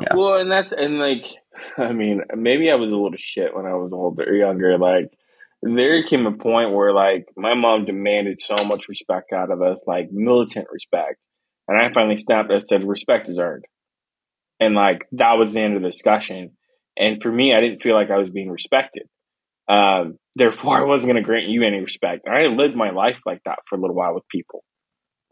[0.00, 0.14] Yeah.
[0.16, 1.26] Well, and that's and like
[1.78, 4.78] I mean, maybe I was a little shit when I was older, younger.
[4.78, 5.12] Like
[5.62, 9.78] there came a point where like my mom demanded so much respect out of us,
[9.86, 11.16] like militant respect.
[11.68, 13.64] And I finally snapped and said, respect is earned.
[14.58, 16.52] And like that was the end of the discussion.
[16.96, 19.04] And for me, I didn't feel like I was being respected.
[19.68, 22.22] Um, therefore, I wasn't going to grant you any respect.
[22.26, 24.64] And I lived my life like that for a little while with people.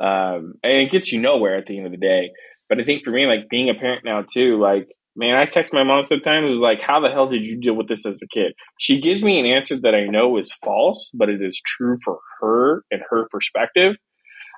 [0.01, 2.31] Um, and it gets you nowhere at the end of the day.
[2.69, 4.87] But I think for me, like being a parent now too, like
[5.17, 6.47] Man, I text my mom sometimes.
[6.47, 9.01] It was like, "How the hell did you deal with this as a kid?" She
[9.01, 12.85] gives me an answer that I know is false, but it is true for her
[12.91, 13.97] and her perspective.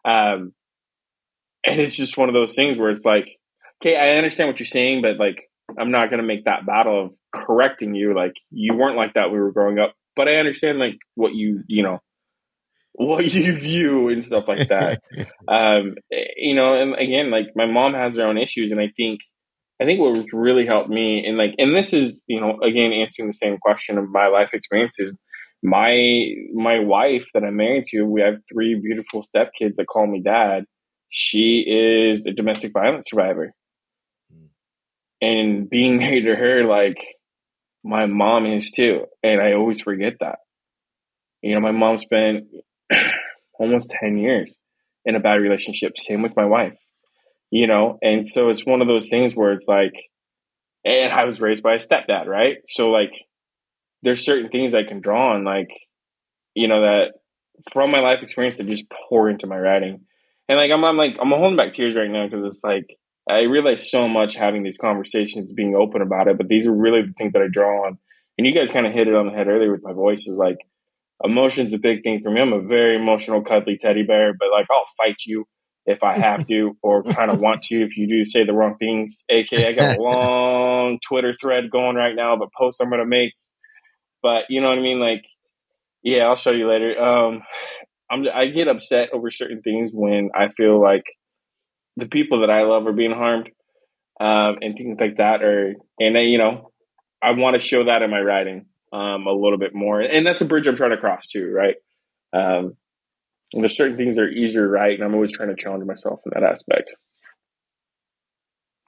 [0.04, 0.52] Um,
[1.66, 3.26] and it's just one of those things where it's like,
[3.82, 5.42] okay, I understand what you're saying, but like,
[5.78, 8.14] I'm not going to make that battle of correcting you.
[8.14, 11.34] Like, you weren't like that when we were growing up, but I understand like what
[11.34, 12.00] you, you know,
[12.92, 15.00] what you view and stuff like that.
[15.48, 19.20] um, you know, and again, like my mom has her own issues, and I think
[19.80, 23.28] I think what really helped me, and like, and this is, you know, again answering
[23.28, 25.12] the same question of my life experiences.
[25.62, 30.20] My my wife that I'm married to, we have three beautiful stepkids that call me
[30.20, 30.64] dad.
[31.08, 33.52] She is a domestic violence survivor,
[34.32, 34.48] mm.
[35.22, 36.98] and being married to her, like
[37.82, 40.40] my mom is too, and I always forget that.
[41.42, 42.48] You know, my mom spent
[43.58, 44.52] almost ten years
[45.06, 45.96] in a bad relationship.
[45.96, 46.76] Same with my wife
[47.50, 47.98] you know?
[48.02, 49.94] And so it's one of those things where it's like,
[50.84, 52.58] and I was raised by a stepdad, right?
[52.68, 53.12] So like,
[54.02, 55.68] there's certain things I can draw on, like,
[56.54, 57.12] you know, that
[57.70, 60.00] from my life experience that just pour into my writing.
[60.48, 62.86] And like, I'm, I'm like, I'm holding back tears right now because it's like,
[63.28, 67.02] I realize so much having these conversations, being open about it, but these are really
[67.02, 67.98] the things that I draw on.
[68.38, 70.36] And you guys kind of hit it on the head earlier with my voice is
[70.36, 70.56] like,
[71.22, 72.40] emotion's a big thing for me.
[72.40, 75.46] I'm a very emotional, cuddly teddy bear, but like, I'll fight you
[75.86, 78.76] if I have to or kind of want to if you do say the wrong
[78.78, 79.16] things.
[79.30, 83.32] AK, I got a long Twitter thread going right now, but post I'm gonna make.
[84.22, 85.00] But you know what I mean?
[85.00, 85.24] Like,
[86.02, 87.00] yeah, I'll show you later.
[87.00, 87.42] Um,
[88.10, 91.04] I'm I get upset over certain things when I feel like
[91.96, 93.48] the people that I love are being harmed,
[94.20, 95.42] um, and things like that.
[95.42, 96.70] Or and then, you know,
[97.22, 100.40] I want to show that in my writing um, a little bit more, and that's
[100.40, 101.76] a bridge I'm trying to cross too, right?
[102.32, 102.74] Um,
[103.52, 106.20] and there's certain things that are easier right, and I'm always trying to challenge myself
[106.26, 106.94] in that aspect.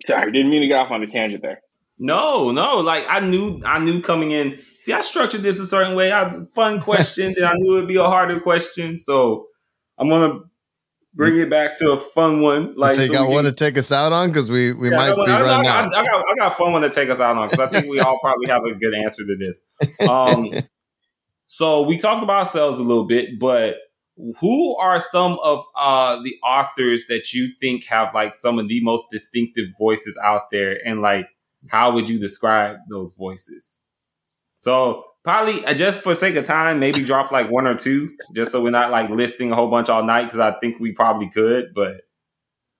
[0.05, 1.61] Sorry, didn't mean to get off on a tangent there.
[1.99, 2.79] No, no.
[2.81, 4.59] Like I knew, I knew coming in.
[4.79, 6.13] See, I structured this a certain way.
[6.13, 8.99] I fun question, and I knew it'd be a harder question.
[8.99, 9.47] So
[9.99, 10.41] I'm gonna
[11.15, 12.75] bring it back to a fun one.
[12.75, 14.73] Like, so you so got we one can- to take us out on because we
[14.73, 15.91] we Yeah, might I be I, running I, out.
[15.91, 17.71] got, I, got, I got a fun one to take us out on because I
[17.71, 19.63] think we all probably have a good answer to this.
[20.09, 20.51] Um,
[21.47, 23.77] so we talked about ourselves a little bit, but
[24.41, 28.83] who are some of uh, the authors that you think have like some of the
[28.83, 31.27] most distinctive voices out there, and like
[31.71, 33.83] how would you describe those voices?
[34.59, 38.53] So probably uh, just for sake of time, maybe drop like one or two, just
[38.53, 41.29] so we're not like listing a whole bunch all night because I think we probably
[41.31, 42.03] could, but.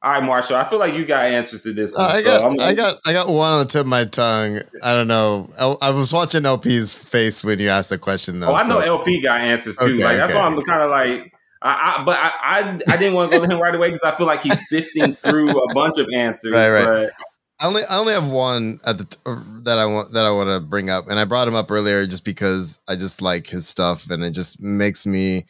[0.05, 0.57] All right, Marshall.
[0.57, 2.11] I feel like you got answers to this one.
[2.11, 4.61] I so got, I'm- I got, I got one on the tip of my tongue.
[4.83, 5.49] I don't know.
[5.81, 8.49] I was watching LP's face when you asked the question, though.
[8.51, 9.85] Oh, I know so- LP got answers too.
[9.95, 10.41] Okay, like that's okay.
[10.41, 11.33] why I'm kind of like,
[11.63, 14.03] I, I but I, I, I didn't want to go to him right away because
[14.03, 16.53] I feel like he's sifting through a bunch of answers.
[16.53, 16.85] Right, right.
[16.85, 17.13] But
[17.61, 20.33] I only, I only have one at the t- uh, that I want that I
[20.33, 23.47] want to bring up, and I brought him up earlier just because I just like
[23.47, 25.47] his stuff, and it just makes me.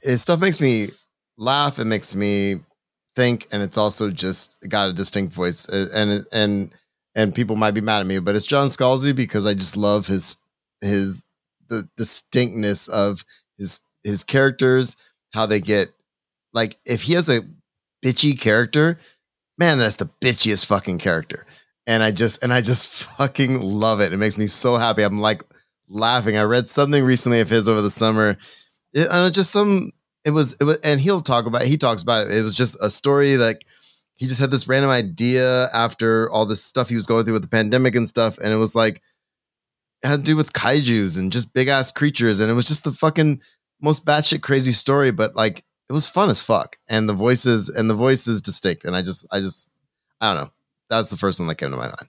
[0.00, 0.86] His stuff makes me
[1.36, 1.78] laugh.
[1.78, 2.54] It makes me
[3.16, 6.74] think, and it's also just got a distinct voice, uh, and and
[7.14, 10.06] and people might be mad at me, but it's John Scalzi because I just love
[10.06, 10.38] his
[10.80, 11.26] his
[11.68, 13.24] the distinctness of
[13.58, 14.96] his his characters,
[15.32, 15.92] how they get
[16.52, 17.40] like if he has a
[18.04, 18.98] bitchy character,
[19.58, 21.46] man, that's the bitchiest fucking character.
[21.86, 24.12] And I just and I just fucking love it.
[24.12, 25.02] It makes me so happy.
[25.02, 25.42] I'm like
[25.88, 26.36] laughing.
[26.36, 28.36] I read something recently of his over the summer.
[28.92, 29.92] It, uh, just some
[30.24, 32.32] it was it was and he'll talk about he talks about it.
[32.32, 33.64] It was just a story like
[34.16, 37.42] he just had this random idea after all this stuff he was going through with
[37.42, 38.38] the pandemic and stuff.
[38.38, 39.02] And it was like
[40.02, 42.40] it had to do with kaijus and just big ass creatures.
[42.40, 43.40] And it was just the fucking
[43.80, 46.76] most batshit crazy story, but like it was fun as fuck.
[46.88, 48.84] And the voices and the voice is distinct.
[48.84, 49.68] And I just I just
[50.20, 50.50] I don't know.
[50.88, 52.08] That's the first one that came to my mind.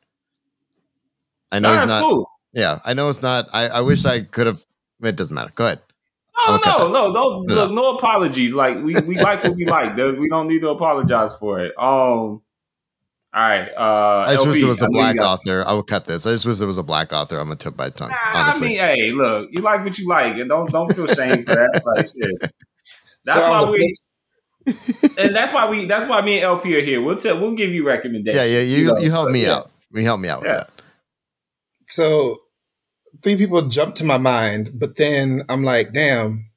[1.52, 2.30] I know that's not cool.
[2.54, 4.64] yeah, I know it's not I, I wish I could have
[5.02, 5.52] it doesn't matter.
[5.56, 5.82] Go ahead.
[6.48, 6.70] No, Okay.
[6.70, 7.46] no, no, no.
[7.48, 7.56] Yeah.
[7.56, 8.54] Look, no apologies.
[8.54, 9.96] Like we, we like what we like.
[9.96, 11.74] We don't need to apologize for it.
[11.78, 12.42] Um.
[13.34, 13.68] All right.
[13.76, 15.64] Uh, I just wish LB, there was I a know you black author.
[15.68, 16.26] I would cut this.
[16.26, 17.38] I just wish there was a black author.
[17.38, 18.10] I'm gonna tip my tongue.
[18.10, 21.44] Nah, I mean, hey, look, you like what you like, and don't don't feel shame
[21.46, 21.82] for that.
[21.86, 22.52] Like, shit.
[23.26, 23.94] That's So why we,
[25.20, 27.02] and that's why we, that's why me and LP are here.
[27.02, 28.52] We'll tell, we'll give you recommendations.
[28.52, 29.54] yeah, yeah, you know, you help so, me yeah.
[29.56, 29.72] out.
[29.92, 30.58] You help me out with Yeah.
[30.58, 30.70] that.
[31.88, 32.38] So
[33.22, 36.52] three people jumped to my mind, but then I'm like, damn.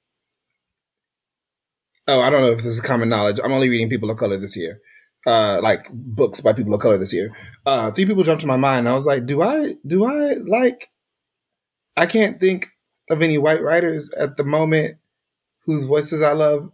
[2.07, 3.39] Oh, I don't know if this is common knowledge.
[3.43, 4.81] I'm only reading People of Color this year.
[5.27, 7.31] Uh, like books by people of color this year.
[7.67, 8.89] Uh, three people jumped to my mind.
[8.89, 10.89] I was like, do I, do I like,
[11.99, 12.69] I can't think
[13.11, 14.97] of any white writers at the moment
[15.65, 16.71] whose voices I love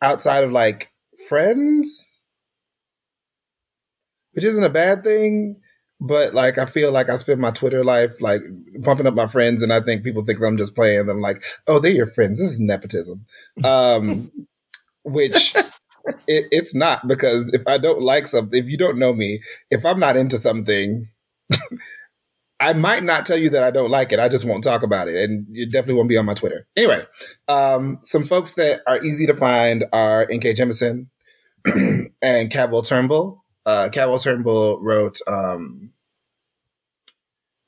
[0.00, 0.92] outside of like
[1.28, 2.16] friends,
[4.32, 5.60] which isn't a bad thing
[6.00, 8.42] but like I feel like I spend my Twitter life like
[8.82, 11.20] pumping up my friends, and I think people think I'm just playing them.
[11.20, 12.38] Like, oh, they're your friends.
[12.38, 13.24] This is nepotism,
[13.64, 14.30] um,
[15.02, 15.54] which
[16.26, 19.40] it, it's not because if I don't like something, if you don't know me,
[19.70, 21.08] if I'm not into something.
[22.60, 24.18] I might not tell you that I don't like it.
[24.18, 26.66] I just won't talk about it, and you definitely won't be on my Twitter.
[26.76, 27.04] Anyway,
[27.46, 30.54] um, some folks that are easy to find are N.K.
[30.54, 31.06] Jemisin
[32.20, 35.90] and Cadwell Turnbull uh, Turnbull wrote um,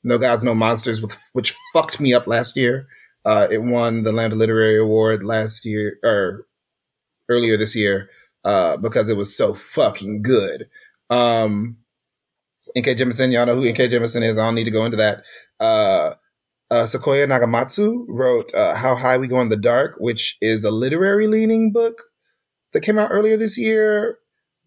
[0.03, 2.89] "No Gods, No Monsters," with, which fucked me up last year.
[3.25, 6.47] Uh, it won the Lambda Literary Award last year or
[7.29, 8.09] earlier this year
[8.45, 10.71] uh, because it was so fucking good.
[11.11, 11.77] Um,
[12.75, 12.95] N.K.
[12.95, 13.89] Jemisin, y'all know who N.K.
[13.89, 14.39] Jemisin is.
[14.39, 15.23] I don't need to go into that.
[15.59, 16.15] Uh,
[16.71, 20.71] uh, Sequoia Nagamatsu wrote uh, "How High We Go in the Dark," which is a
[20.71, 22.05] literary leaning book
[22.73, 24.20] that came out earlier this year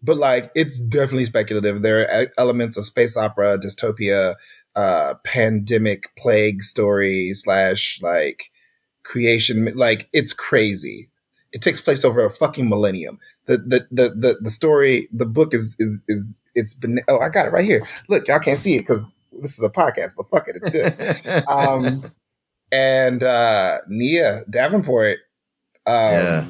[0.04, 1.82] but like it's definitely speculative.
[1.82, 4.34] There are elements of space opera, dystopia,
[4.76, 8.50] uh, pandemic plague story slash like
[9.02, 9.64] creation.
[9.74, 11.08] Like it's crazy.
[11.52, 13.18] It takes place over a fucking millennium.
[13.46, 17.00] The the the the, the story, the book is is is it's been.
[17.08, 17.82] Oh, I got it right here.
[18.08, 21.44] Look, y'all can't see it because this is a podcast, but fuck it, it's good.
[21.48, 22.04] um,
[22.70, 25.20] and uh, Nia Davenport.
[25.86, 26.46] Um, Yeah.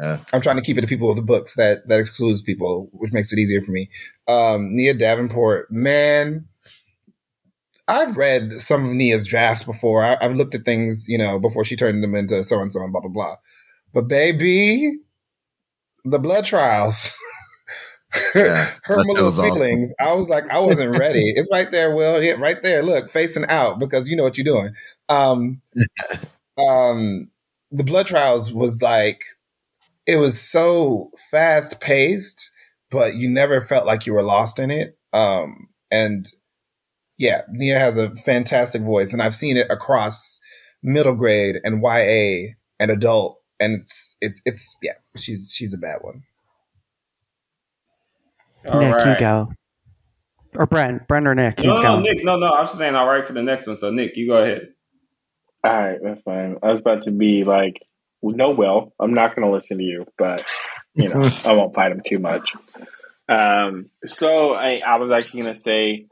[0.00, 0.18] Yeah.
[0.32, 3.12] I'm trying to keep it to people with the books that that excludes people, which
[3.12, 3.88] makes it easier for me.
[4.28, 6.46] Um, Nia Davenport, man,
[7.88, 10.02] I've read some of Nia's drafts before.
[10.04, 12.82] I, I've looked at things, you know, before she turned them into so and so
[12.82, 13.36] and blah blah blah.
[13.94, 14.92] But baby,
[16.04, 17.16] the blood trials.
[18.34, 19.84] Yeah, Her little was awesome.
[20.00, 21.20] I was like, I wasn't ready.
[21.36, 22.22] it's right there, Will.
[22.22, 22.82] Yeah, right there.
[22.82, 24.72] Look, facing out because you know what you're doing.
[25.10, 25.60] Um,
[26.68, 27.30] um,
[27.70, 29.22] the blood trials was like
[30.06, 32.50] it was so fast paced,
[32.90, 34.98] but you never felt like you were lost in it.
[35.12, 36.26] Um, and
[37.18, 40.40] Yeah, Nia has a fantastic voice, and I've seen it across
[40.82, 45.98] middle grade and YA and adult, and it's it's it's yeah, she's she's a bad
[46.02, 46.22] one.
[48.72, 49.06] All Nick, right.
[49.06, 49.48] you go.
[50.56, 52.02] Or Brent, Brent or Nick, who's No, no, going?
[52.02, 52.24] Nick.
[52.24, 52.52] No, no.
[52.52, 53.76] I'm just saying all right for the next one.
[53.76, 54.68] So Nick, you go ahead.
[55.64, 56.58] All right, that's fine.
[56.62, 57.82] I was about to be like,
[58.22, 60.44] no, Will, I'm not going to listen to you, but
[60.94, 62.52] you know, I won't fight him too much.
[63.28, 66.06] Um, so I, I was actually going to say,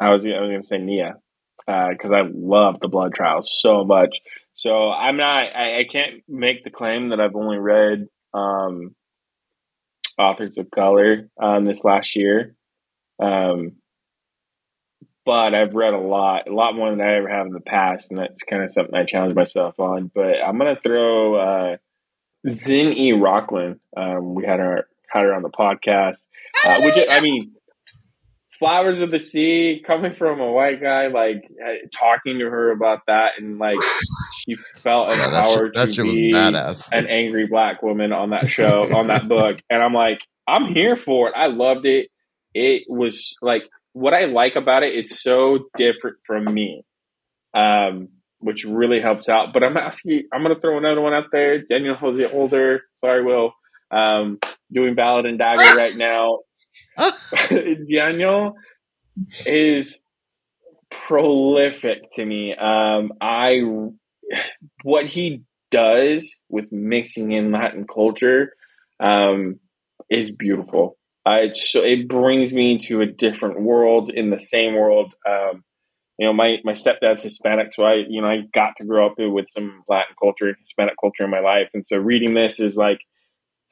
[0.00, 1.14] I was, I was going to say Nia
[1.66, 4.18] because I love the Blood Trials so much.
[4.54, 8.94] So I'm not, I, I can't make the claim that I've only read um,
[10.18, 12.54] authors of color um, this last year.
[13.22, 13.72] Um,
[15.30, 18.08] but I've read a lot, a lot more than I ever have in the past,
[18.10, 20.10] and that's kind of something I challenge myself on.
[20.12, 21.76] But I'm gonna throw uh,
[22.50, 23.12] Zin E.
[23.12, 23.78] Rocklyn.
[23.96, 26.16] Um, we had her had her on the podcast,
[26.66, 27.52] uh, which I mean,
[28.58, 33.02] Flowers of the Sea, coming from a white guy, like uh, talking to her about
[33.06, 33.78] that, and like
[34.40, 36.88] she felt Yeah, that, shit, empowered that to shit was be badass.
[36.90, 40.96] an angry black woman on that show on that book and i'm like i'm here
[40.96, 42.08] for it i loved it
[42.54, 43.62] it was like
[43.92, 46.84] what i like about it it's so different from me
[47.54, 48.08] um
[48.42, 49.52] which really helps out.
[49.52, 51.62] But i'm asking i'm gonna throw another one out there.
[51.62, 52.82] Daniel jose older.
[53.00, 53.52] Sorry will.
[53.90, 54.38] Um
[54.72, 56.38] doing ballad and dagger right now.
[57.90, 58.54] Daniel
[59.46, 59.98] is
[60.90, 62.54] prolific to me.
[62.54, 63.60] Um i
[64.82, 68.52] what he does with mixing in Latin culture
[69.00, 69.60] um,
[70.08, 70.96] is beautiful.
[71.26, 75.14] It's so, it brings me to a different world in the same world.
[75.28, 75.64] Um,
[76.18, 79.14] you know, my, my stepdad's Hispanic, so I you know I got to grow up
[79.18, 83.00] with some Latin culture Hispanic culture in my life, and so reading this is like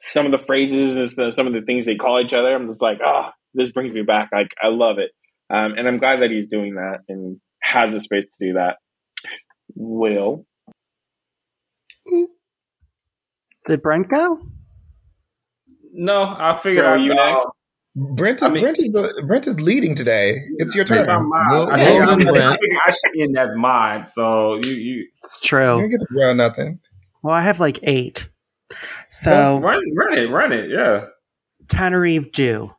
[0.01, 2.55] some of the phrases and some of the things they call each other.
[2.55, 4.29] I'm just like, ah, this brings me back.
[4.31, 5.11] Like I love it,
[5.49, 8.77] um, and I'm glad that he's doing that and has the space to do that.
[9.75, 10.45] Will
[13.67, 14.39] Did Brent go?
[15.93, 17.47] No, I figured Are I'd you next?
[17.95, 20.35] Brent is I mean- Brent is the, Brent is leading today.
[20.57, 21.09] It's your It's turn.
[21.09, 21.47] on mine.
[21.49, 22.59] Well, I, well figured, I, then, figured, I Brent.
[22.61, 24.05] figured I should end as mine.
[24.05, 25.59] So you you It's You true.
[25.81, 26.79] don't get to dwell nothing.
[27.23, 28.29] Well, I have like eight.
[28.69, 28.79] well,
[29.09, 30.69] So run run it, run it.
[30.69, 31.05] Yeah.
[31.67, 32.71] Tananarive Due.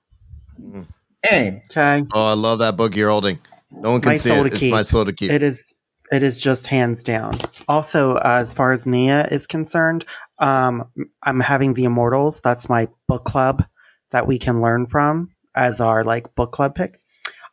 [1.29, 1.63] Dang.
[1.71, 2.05] Okay.
[2.15, 3.39] Oh, I love that book you're holding.
[3.71, 4.47] No one can My see it.
[4.47, 4.71] It's keep.
[4.71, 5.31] my soul to keep.
[5.31, 5.75] It is
[6.13, 7.39] it is just hands down.
[7.69, 10.05] Also, uh, as far as Nia is concerned,
[10.41, 10.87] um,
[11.23, 12.41] I'm having the Immortals.
[12.41, 13.65] That's my book club
[14.11, 16.99] that we can learn from as our like book club pick.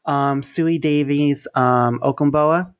[0.05, 2.73] Um, Suyi Davies, um, Okungbowa.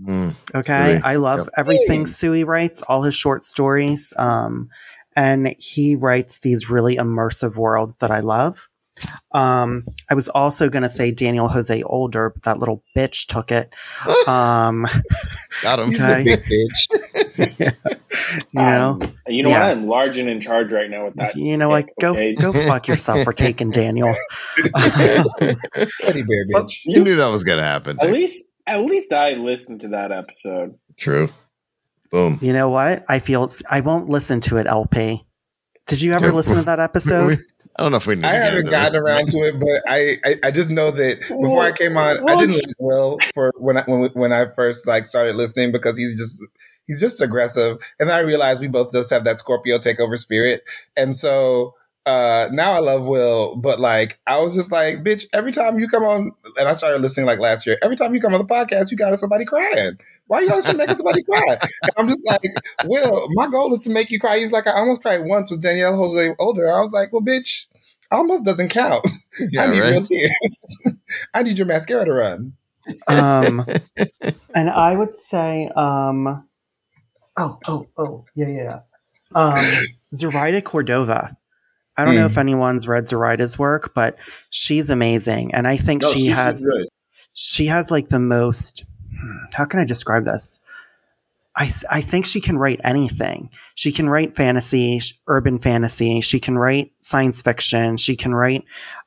[0.00, 0.34] Mm.
[0.54, 1.00] Okay, Suyi.
[1.04, 1.48] I love Yep.
[1.58, 4.70] everything Suyi writes, all his short stories, um,
[5.14, 8.69] and he writes these really immersive worlds that I love.
[9.32, 13.50] Um, I was also going to say Daniel Jose Older, but that little bitch took
[13.52, 13.72] it.
[14.28, 14.86] Um,
[15.62, 15.90] Got him.
[15.90, 16.20] He's Okay.
[16.20, 17.76] a big bitch.
[18.52, 19.62] you know, Um, you know Yeah.
[19.68, 19.70] what?
[19.70, 21.36] I'm large and in charge right now with that.
[21.36, 22.14] you know, like pick, go
[22.52, 24.14] go fuck yourself for taking Daniel.
[25.38, 26.80] Teddy bear bitch.
[26.84, 27.98] You knew that was gonna happen.
[28.00, 30.74] At least, at least I listened to that episode.
[30.96, 31.28] True.
[32.10, 32.38] Boom.
[32.42, 33.04] you know what?
[33.08, 34.66] I feel I won't listen to it.
[34.66, 35.24] LP.
[35.86, 37.38] Did you ever Yeah, listen to that episode?
[37.76, 39.82] I don't know if we need I to haven't into gotten around to it, but
[39.88, 43.52] I, I, I just know that before I came on, I didn't listen well for
[43.56, 46.44] when I when, when I first like started listening because he's just
[46.86, 50.62] he's just aggressive, and I realized we both just have that Scorpio takeover spirit,
[50.96, 51.74] and so
[52.06, 55.88] uh now I love Will, but like I was just like, bitch, every time you
[55.88, 58.46] come on, and I started listening like last year, every time you come on the
[58.46, 59.98] podcast, you got somebody crying.
[60.26, 61.58] Why are you always gonna make somebody cry?
[61.82, 62.42] And I'm just like,
[62.84, 64.38] Will, my goal is to make you cry.
[64.38, 66.70] He's like, I almost cried once with Daniel Jose Older.
[66.70, 67.66] I was like, well, bitch,
[68.10, 69.04] almost doesn't count.
[69.52, 69.90] Yeah, I need right?
[69.92, 70.80] real tears.
[71.34, 72.52] I need your mascara to run.
[73.08, 73.64] um,
[74.54, 76.46] and I would say, um,
[77.38, 78.80] oh, oh, oh, yeah, yeah.
[79.34, 79.64] Um,
[80.14, 81.38] Zoraida Cordova.
[82.00, 82.32] I don't know Hmm.
[82.32, 84.16] if anyone's read Zoraida's work, but
[84.50, 86.86] she's amazing, and I think No, she has good.
[87.34, 88.84] she has like the most.
[89.20, 90.60] hmm, How can I describe this?
[91.56, 93.50] I, I think she can write anything.
[93.74, 96.20] She can write fantasy, urban fantasy.
[96.20, 97.96] She can write science fiction.
[97.96, 98.64] She can write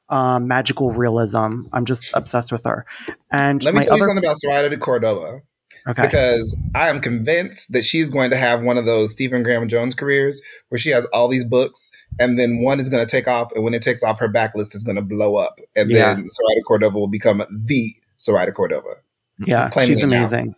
[0.10, 1.64] um, magical realism.
[1.72, 2.86] I'm just obsessed with her.
[3.32, 5.42] And Let me tell you something about Zoraida Cordova
[5.88, 6.04] okay.
[6.04, 9.96] because I am convinced that she's going to have one of those Stephen Graham Jones
[9.96, 13.52] careers where she has all these books and then one is going to take off,
[13.54, 16.14] and when it takes off, her backlist is going to blow up, and Yeah.
[16.14, 18.96] then Zoraida Cordova will become the Zoraida Cordova.
[19.40, 20.56] Yeah, she's amazing.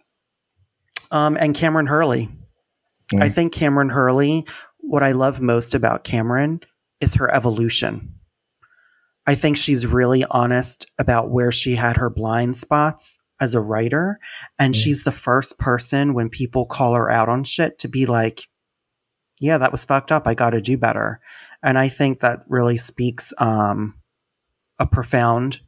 [1.11, 2.30] Um, and Kameron Hurley.
[3.14, 3.22] Mm.
[3.23, 4.45] I think Kameron Hurley,
[4.80, 6.64] what I love most about Kameron
[6.99, 8.15] is her evolution.
[9.27, 14.17] I think she's really honest about where she had her blind spots as a writer.
[14.59, 14.77] And Mhm.
[14.83, 18.47] she's the first person when people call her out on shit to be like,
[19.39, 20.27] yeah, that was fucked up.
[20.27, 21.19] I got to do better.
[21.61, 23.95] And I think that really speaks um,
[24.79, 25.59] a profound.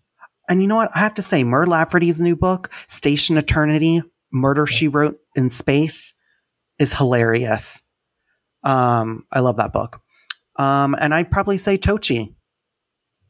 [0.49, 0.91] And you know what?
[0.95, 6.13] I have to say, Mur Lafferty's new book, Station Eternity Murder She Wrote in Space,
[6.79, 7.81] is hilarious.
[8.63, 10.01] Um, I love that book.
[10.57, 12.35] Um, and I'd probably say Tochi.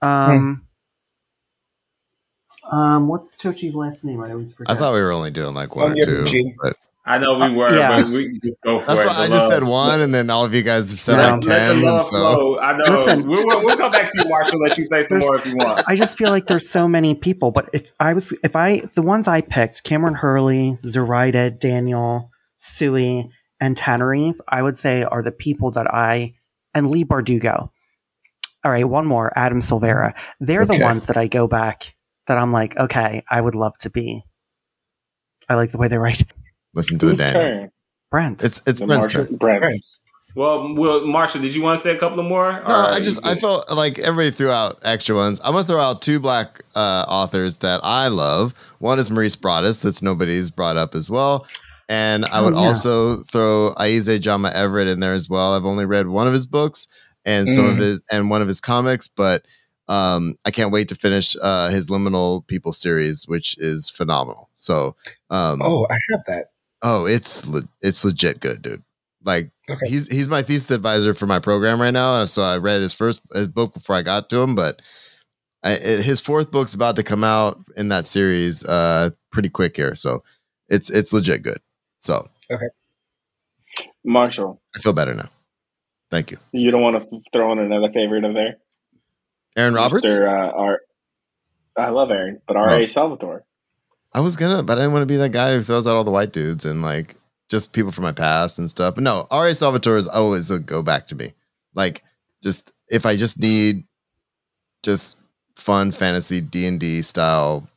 [0.01, 0.66] Um,
[2.71, 4.21] um, what's Tochi's last name?
[4.23, 4.75] I always forget.
[4.75, 6.53] I thought we were only doing like one or two.
[6.61, 6.75] But
[7.05, 8.01] I know we were, Yeah.
[8.01, 9.07] but we can just go for that's it.
[9.07, 11.23] why The I just said one, and then all of you guys have said No.
[11.23, 11.81] like Let the ten.
[11.83, 12.59] Love so flow.
[12.59, 12.83] I know.
[12.83, 13.27] Listen.
[13.27, 14.59] We'll, we'll, we'll come back to you, Marshall.
[14.59, 15.83] Let you say some more if you want.
[15.87, 19.01] I just feel like there's so many people, but if I was, if I, the
[19.01, 22.29] ones I picked, Kameron Hurley, Zoraida, Daniel,
[22.59, 23.29] Suyi,
[23.61, 26.33] and Tananarive, I would say are the people that I,
[26.73, 27.69] and Leigh Bardugo.
[28.65, 30.13] All right, one more, Adam Silvera.
[30.41, 31.95] They're the ones that I go back
[32.27, 34.23] that I'm like, okay, I would love to be.
[35.49, 36.23] I like the way they write.
[36.73, 37.41] listen to the Whose Daniel.
[37.41, 37.71] turn?
[38.11, 38.43] Brent.
[38.43, 39.37] It's it's The Brent's Marshall- turn.
[39.37, 39.61] Brent.
[39.61, 39.99] Prince.
[40.35, 42.51] Well, well, Marshall, did you want to say a couple of more?
[42.51, 45.41] No, Or I just I felt like everybody threw out extra ones.
[45.43, 48.53] I'm gonna throw out two black uh, authors that I love.
[48.79, 51.47] One is Maurice Broaddus, that's nobody's brought up as well.
[51.89, 52.59] And I Oh, would yeah.
[52.59, 55.53] also throw Ayize Jama Everett in there as well.
[55.53, 56.85] I've only read one of his books
[57.25, 57.79] and some of Mm.
[57.79, 59.43] his and one of his comics, but
[59.89, 64.49] um, I can't wait to finish uh, his Liminal People series, which is phenomenal.
[64.55, 64.95] So,
[65.29, 66.47] um, Oh, I have that.
[66.83, 68.83] Oh, it's le- it's legit good, dude.
[69.23, 69.87] Like Okay.
[69.89, 72.93] he's he's my thesis advisor for my program right now, and so I read his
[72.93, 74.81] first his book before I got to him, but
[75.63, 79.95] I, his fourth book's about to come out in that series, uh, pretty quick here.
[79.95, 80.23] So
[80.69, 81.57] it's it's legit good.
[81.97, 82.67] So okay,
[84.05, 85.29] Marshall, I feel better now.
[86.11, 88.57] Thank you, you don't want to throw in another favorite of there?
[89.57, 90.05] Aaron Roberts.
[90.07, 90.27] Mr.
[90.27, 90.81] Uh, R-
[91.77, 92.75] I love Aaron, but R.A.
[92.77, 92.81] Oh.
[92.83, 93.43] Salvatore.
[94.13, 96.03] I was gonna, but I didn't want to be that guy who throws out all
[96.03, 97.15] the white dudes and like
[97.49, 98.95] just people from my past and stuff.
[98.95, 99.53] But no, R.A.
[99.53, 101.33] Salvatore is always a go back to me.
[101.75, 102.03] Like
[102.41, 103.83] just if I just need
[104.83, 105.17] just
[105.55, 107.67] fun fantasy D and D style,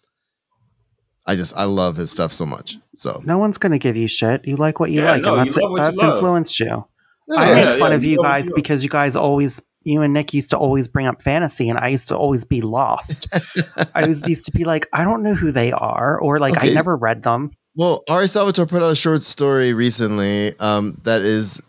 [1.27, 2.78] I just I love his stuff so much.
[2.97, 4.47] So no one's going to give you shit.
[4.47, 6.12] You like what you Yeah, like, no, and you that's, love what you that's love.
[6.16, 6.66] influenced you.
[6.66, 9.61] Yeah, I yeah, make yeah, fun of you you guys you because you guys always,
[9.82, 12.61] you and Nick used to always bring up fantasy, and I used to always be
[12.61, 13.28] lost.
[13.94, 16.70] I was used to be like, I don't know who they are, or like Okay.
[16.70, 17.51] I never read them.
[17.77, 18.27] Well, R.A.
[18.28, 21.62] Salvatore put out a short story recently um, that is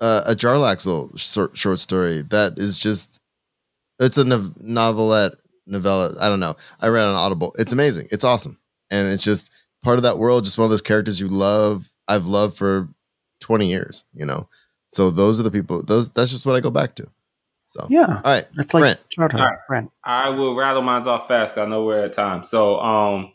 [0.00, 3.20] uh, a Jarlaxle short, short story that is just
[3.98, 5.32] it's a nov- novelette
[5.66, 6.14] novella.
[6.20, 6.56] I don't know.
[6.80, 7.54] I read on Audible.
[7.58, 8.08] It's amazing.
[8.10, 8.58] It's awesome,
[8.90, 9.50] and it's just
[9.82, 10.44] part of that world.
[10.44, 11.90] Just one of those characters you love.
[12.08, 12.88] I've loved for
[13.40, 14.06] twenty years.
[14.14, 14.48] You know,
[14.90, 15.82] so those are the people.
[15.82, 17.08] Those that's just what I go back to.
[17.66, 19.00] So Yeah, all right, That's like Brent.
[19.10, 19.40] childhood.
[19.40, 19.58] All right.
[19.68, 19.90] Brent.
[20.04, 21.54] I will rattle mine off fast.
[21.54, 22.42] 'cause I know we're at time.
[22.44, 23.32] So, um,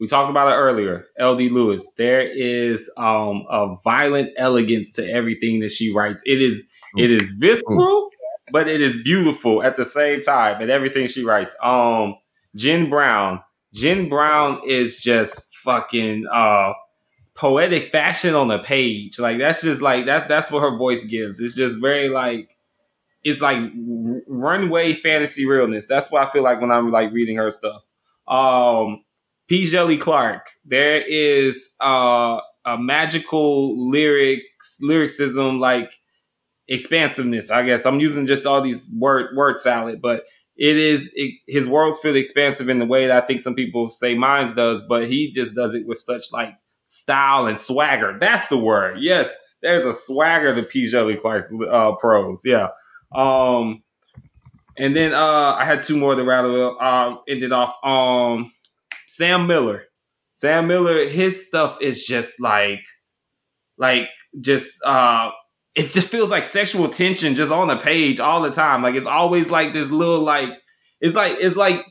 [0.00, 1.06] we talked about it earlier.
[1.18, 1.48] L.D.
[1.48, 1.90] Lewis.
[1.96, 6.22] There is um a violent elegance to everything that she writes.
[6.26, 6.64] It is
[6.96, 8.10] it is visceral,
[8.52, 10.60] but it is beautiful at the same time.
[10.60, 11.54] And everything she writes.
[11.62, 12.14] Um,
[12.56, 13.40] Jen Brown.
[13.74, 16.72] Jen Brown is just fucking uh
[17.38, 19.18] poetic fashion on the page.
[19.18, 20.28] Like that's just like that.
[20.28, 21.38] That's what her voice gives.
[21.38, 22.56] It's just very like
[23.22, 25.86] it's like r- runway fantasy realness.
[25.86, 27.82] That's what I feel like when I'm like reading her stuff.
[28.26, 29.04] Um,
[29.46, 29.64] P.
[29.64, 30.50] Djèlí Clark.
[30.64, 35.92] There is uh, a magical lyrics, lyricism, like
[36.66, 37.52] expansiveness.
[37.52, 40.24] I guess I'm using just all these word word salad, but
[40.56, 43.88] it is it, his worlds feel expansive in the way that I think some people
[43.88, 46.54] say mine's does, but he just does it with such like
[46.88, 48.16] style and swagger.
[48.18, 48.98] That's the word.
[49.00, 50.84] Yes, there's a swagger to P.
[50.84, 52.42] Djèlí Clark's uh, prose.
[52.44, 52.68] Yeah.
[53.14, 53.82] Um,
[54.78, 56.76] and then uh, I had two more to rattle.
[56.80, 57.76] Uh, ended off.
[57.84, 58.52] Um,
[59.06, 59.84] Sam Miller.
[60.32, 61.06] Sam Miller.
[61.08, 62.80] His stuff is just like,
[63.76, 64.08] like
[64.40, 65.30] just uh,
[65.74, 68.82] it just feels like sexual tension just on the page all the time.
[68.82, 70.50] Like it's always like this little like
[71.00, 71.84] it's like it's like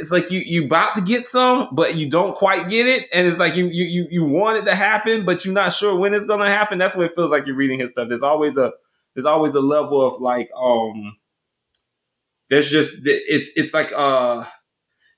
[0.00, 3.26] it's like you you about to get some, but you don't quite get it, and
[3.26, 6.14] it's like you you you you want it to happen, but you're not sure when
[6.14, 6.78] it's gonna happen.
[6.78, 8.08] That's what it feels like you're reading his stuff.
[8.08, 8.72] There's always a
[9.14, 11.16] there's always a level of like um
[12.48, 14.44] there's just it's it's like uh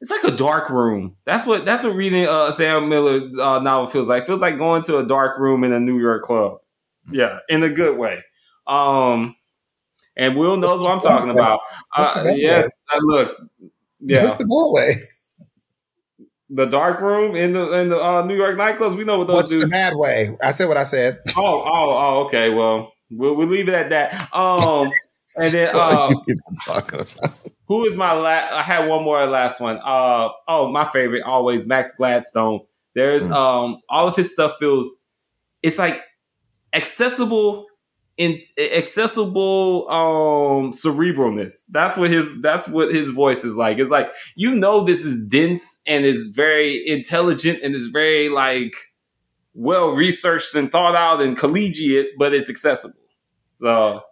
[0.01, 1.17] it's like a dark room.
[1.25, 4.25] That's what that's what reading uh Sam Miller uh, novel feels like.
[4.25, 6.59] It feels like going to a dark room in a New York club.
[7.11, 8.23] Yeah, in a good way.
[8.67, 9.37] Um
[10.17, 11.61] and Will knows what I'm talking about.
[11.97, 13.37] Uh, yes, uh, look.
[14.03, 14.95] Yeah, What's the doorway?
[16.51, 18.97] the dark room in the in the uh, New York nightclubs.
[18.97, 19.61] We know what those What's do.
[19.61, 20.29] the bad way?
[20.43, 21.20] I said what I said.
[21.37, 21.70] Oh, oh,
[22.20, 22.24] oh.
[22.27, 22.51] Okay.
[22.51, 24.29] Well, we'll we'll leave it at that.
[24.35, 24.91] Um,
[25.37, 26.11] and then uh,
[27.69, 28.53] Who is my last?
[28.53, 29.79] I had one more last one.
[29.83, 32.61] Uh oh, my favorite always Max Gladstone.
[32.95, 33.33] There's Mm.
[33.33, 34.97] um all of his stuff feels
[35.62, 36.03] it's like
[36.74, 37.66] accessible
[38.19, 38.41] in
[38.75, 41.65] accessible um cerebralness.
[41.71, 43.79] That's what his that's what his voice is like.
[43.79, 48.75] It's like you know this is dense and it's very intelligent and it's very like
[49.55, 52.95] well researched and thought out and collegiate, but it's accessible.
[53.61, 54.03] So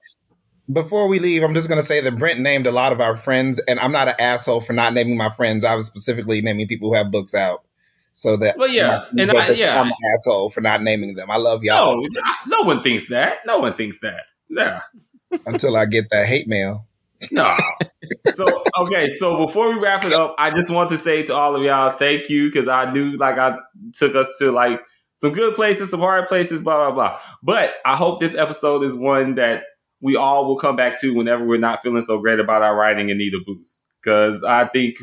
[0.72, 3.16] Before we leave, I'm just going to say that Brent named a lot of our
[3.16, 5.64] friends, and I'm not an asshole for not naming my friends.
[5.64, 7.64] I was specifically naming people who have books out.
[8.20, 9.80] So that Well, yeah, and I- yeah.
[9.80, 11.30] I'm an asshole for not naming them.
[11.30, 13.38] I love y'all no, no one thinks that.
[13.46, 14.24] No one thinks that.
[14.50, 14.80] Yeah.
[15.46, 16.86] until I get that hate mail.
[17.30, 17.56] No.
[18.34, 21.56] so okay, so before we wrap it up, I just want to say to all
[21.56, 23.56] of y'all, thank you because I knew like I
[23.94, 24.82] took us to like
[25.16, 27.20] some good places, some hard places, blah blah blah.
[27.42, 29.62] But I hope this episode is one that
[30.02, 33.10] we all will come back to whenever we're not feeling so great about our writing
[33.10, 33.86] and need a boost.
[34.02, 34.96] Because I think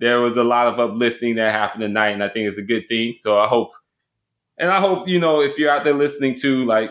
[0.00, 2.88] there was a lot of uplifting that happened tonight, and I think it's a good
[2.88, 3.12] thing.
[3.12, 3.72] So I hope,
[4.58, 6.90] and I hope you know if you're out there listening to like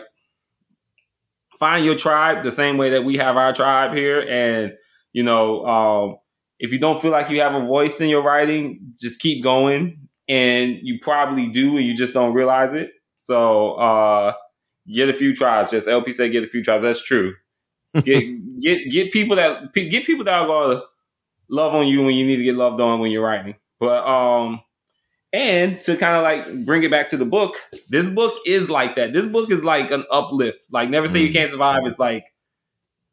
[1.58, 4.24] find your tribe the same way that we have our tribe here.
[4.28, 4.72] And
[5.12, 6.16] you know um,
[6.58, 10.08] if you don't feel like you have a voice in your writing just keep going.
[10.28, 12.92] And you probably do and you just don't realize it.
[13.16, 14.32] So uh,
[14.86, 15.72] get a few tribes.
[15.72, 16.84] Just lp said get a few tribes.
[16.84, 17.34] That's true.
[18.04, 18.24] Get
[18.62, 20.82] get get people that get people that are gonna
[21.50, 24.60] love on you when you need to get loved on when you're writing but um
[25.32, 27.54] and to kind of like bring it back to the book,
[27.88, 29.12] this book is like that.
[29.12, 30.72] This book is like an uplift.
[30.72, 31.34] Like Never Say You Mm.
[31.34, 32.24] Can't Survive is like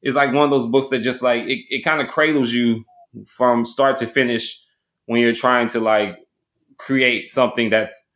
[0.01, 2.85] it's like one of those books that just like it, it kind of cradles you
[3.27, 4.59] from start to finish
[5.05, 6.17] when you're trying to like
[6.77, 8.09] create something that's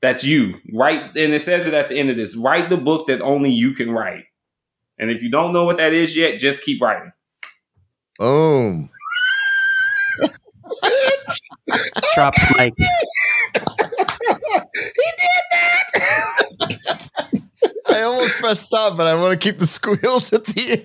[0.00, 0.60] that's you.
[0.72, 2.36] Write and it says it at the end of this.
[2.36, 4.24] Write the book that only you can write.
[4.98, 7.12] And if you don't know what that is yet, just keep writing.
[8.18, 8.90] Boom.
[12.14, 12.74] Drops mic.
[17.90, 20.80] I almost pressed stop, but I want to keep the squeals at the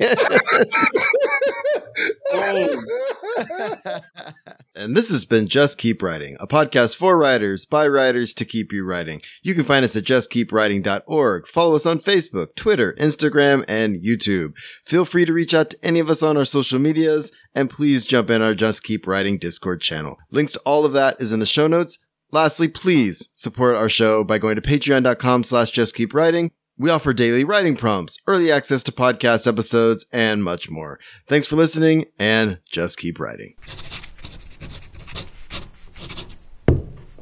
[3.90, 4.04] end.
[4.76, 8.72] and this has been Just Keep Writing, a podcast for writers by writers to keep
[8.72, 9.22] you writing.
[9.44, 11.48] You can find us at justkeepwriting.org.
[11.48, 14.56] Follow us on Facebook, Twitter, Instagram, and YouTube.
[14.86, 18.06] Feel free to reach out to any of us on our social medias, and please
[18.08, 20.18] jump in our Just Keep Writing Discord channel.
[20.32, 21.98] Links to all of that is in the show notes.
[22.32, 26.52] Lastly, please support our show by going to patreon.com slash justkeepwriting.
[26.78, 31.00] We offer daily writing prompts, early access to podcast episodes, and much more.
[31.26, 33.56] Thanks for listening and just keep writing.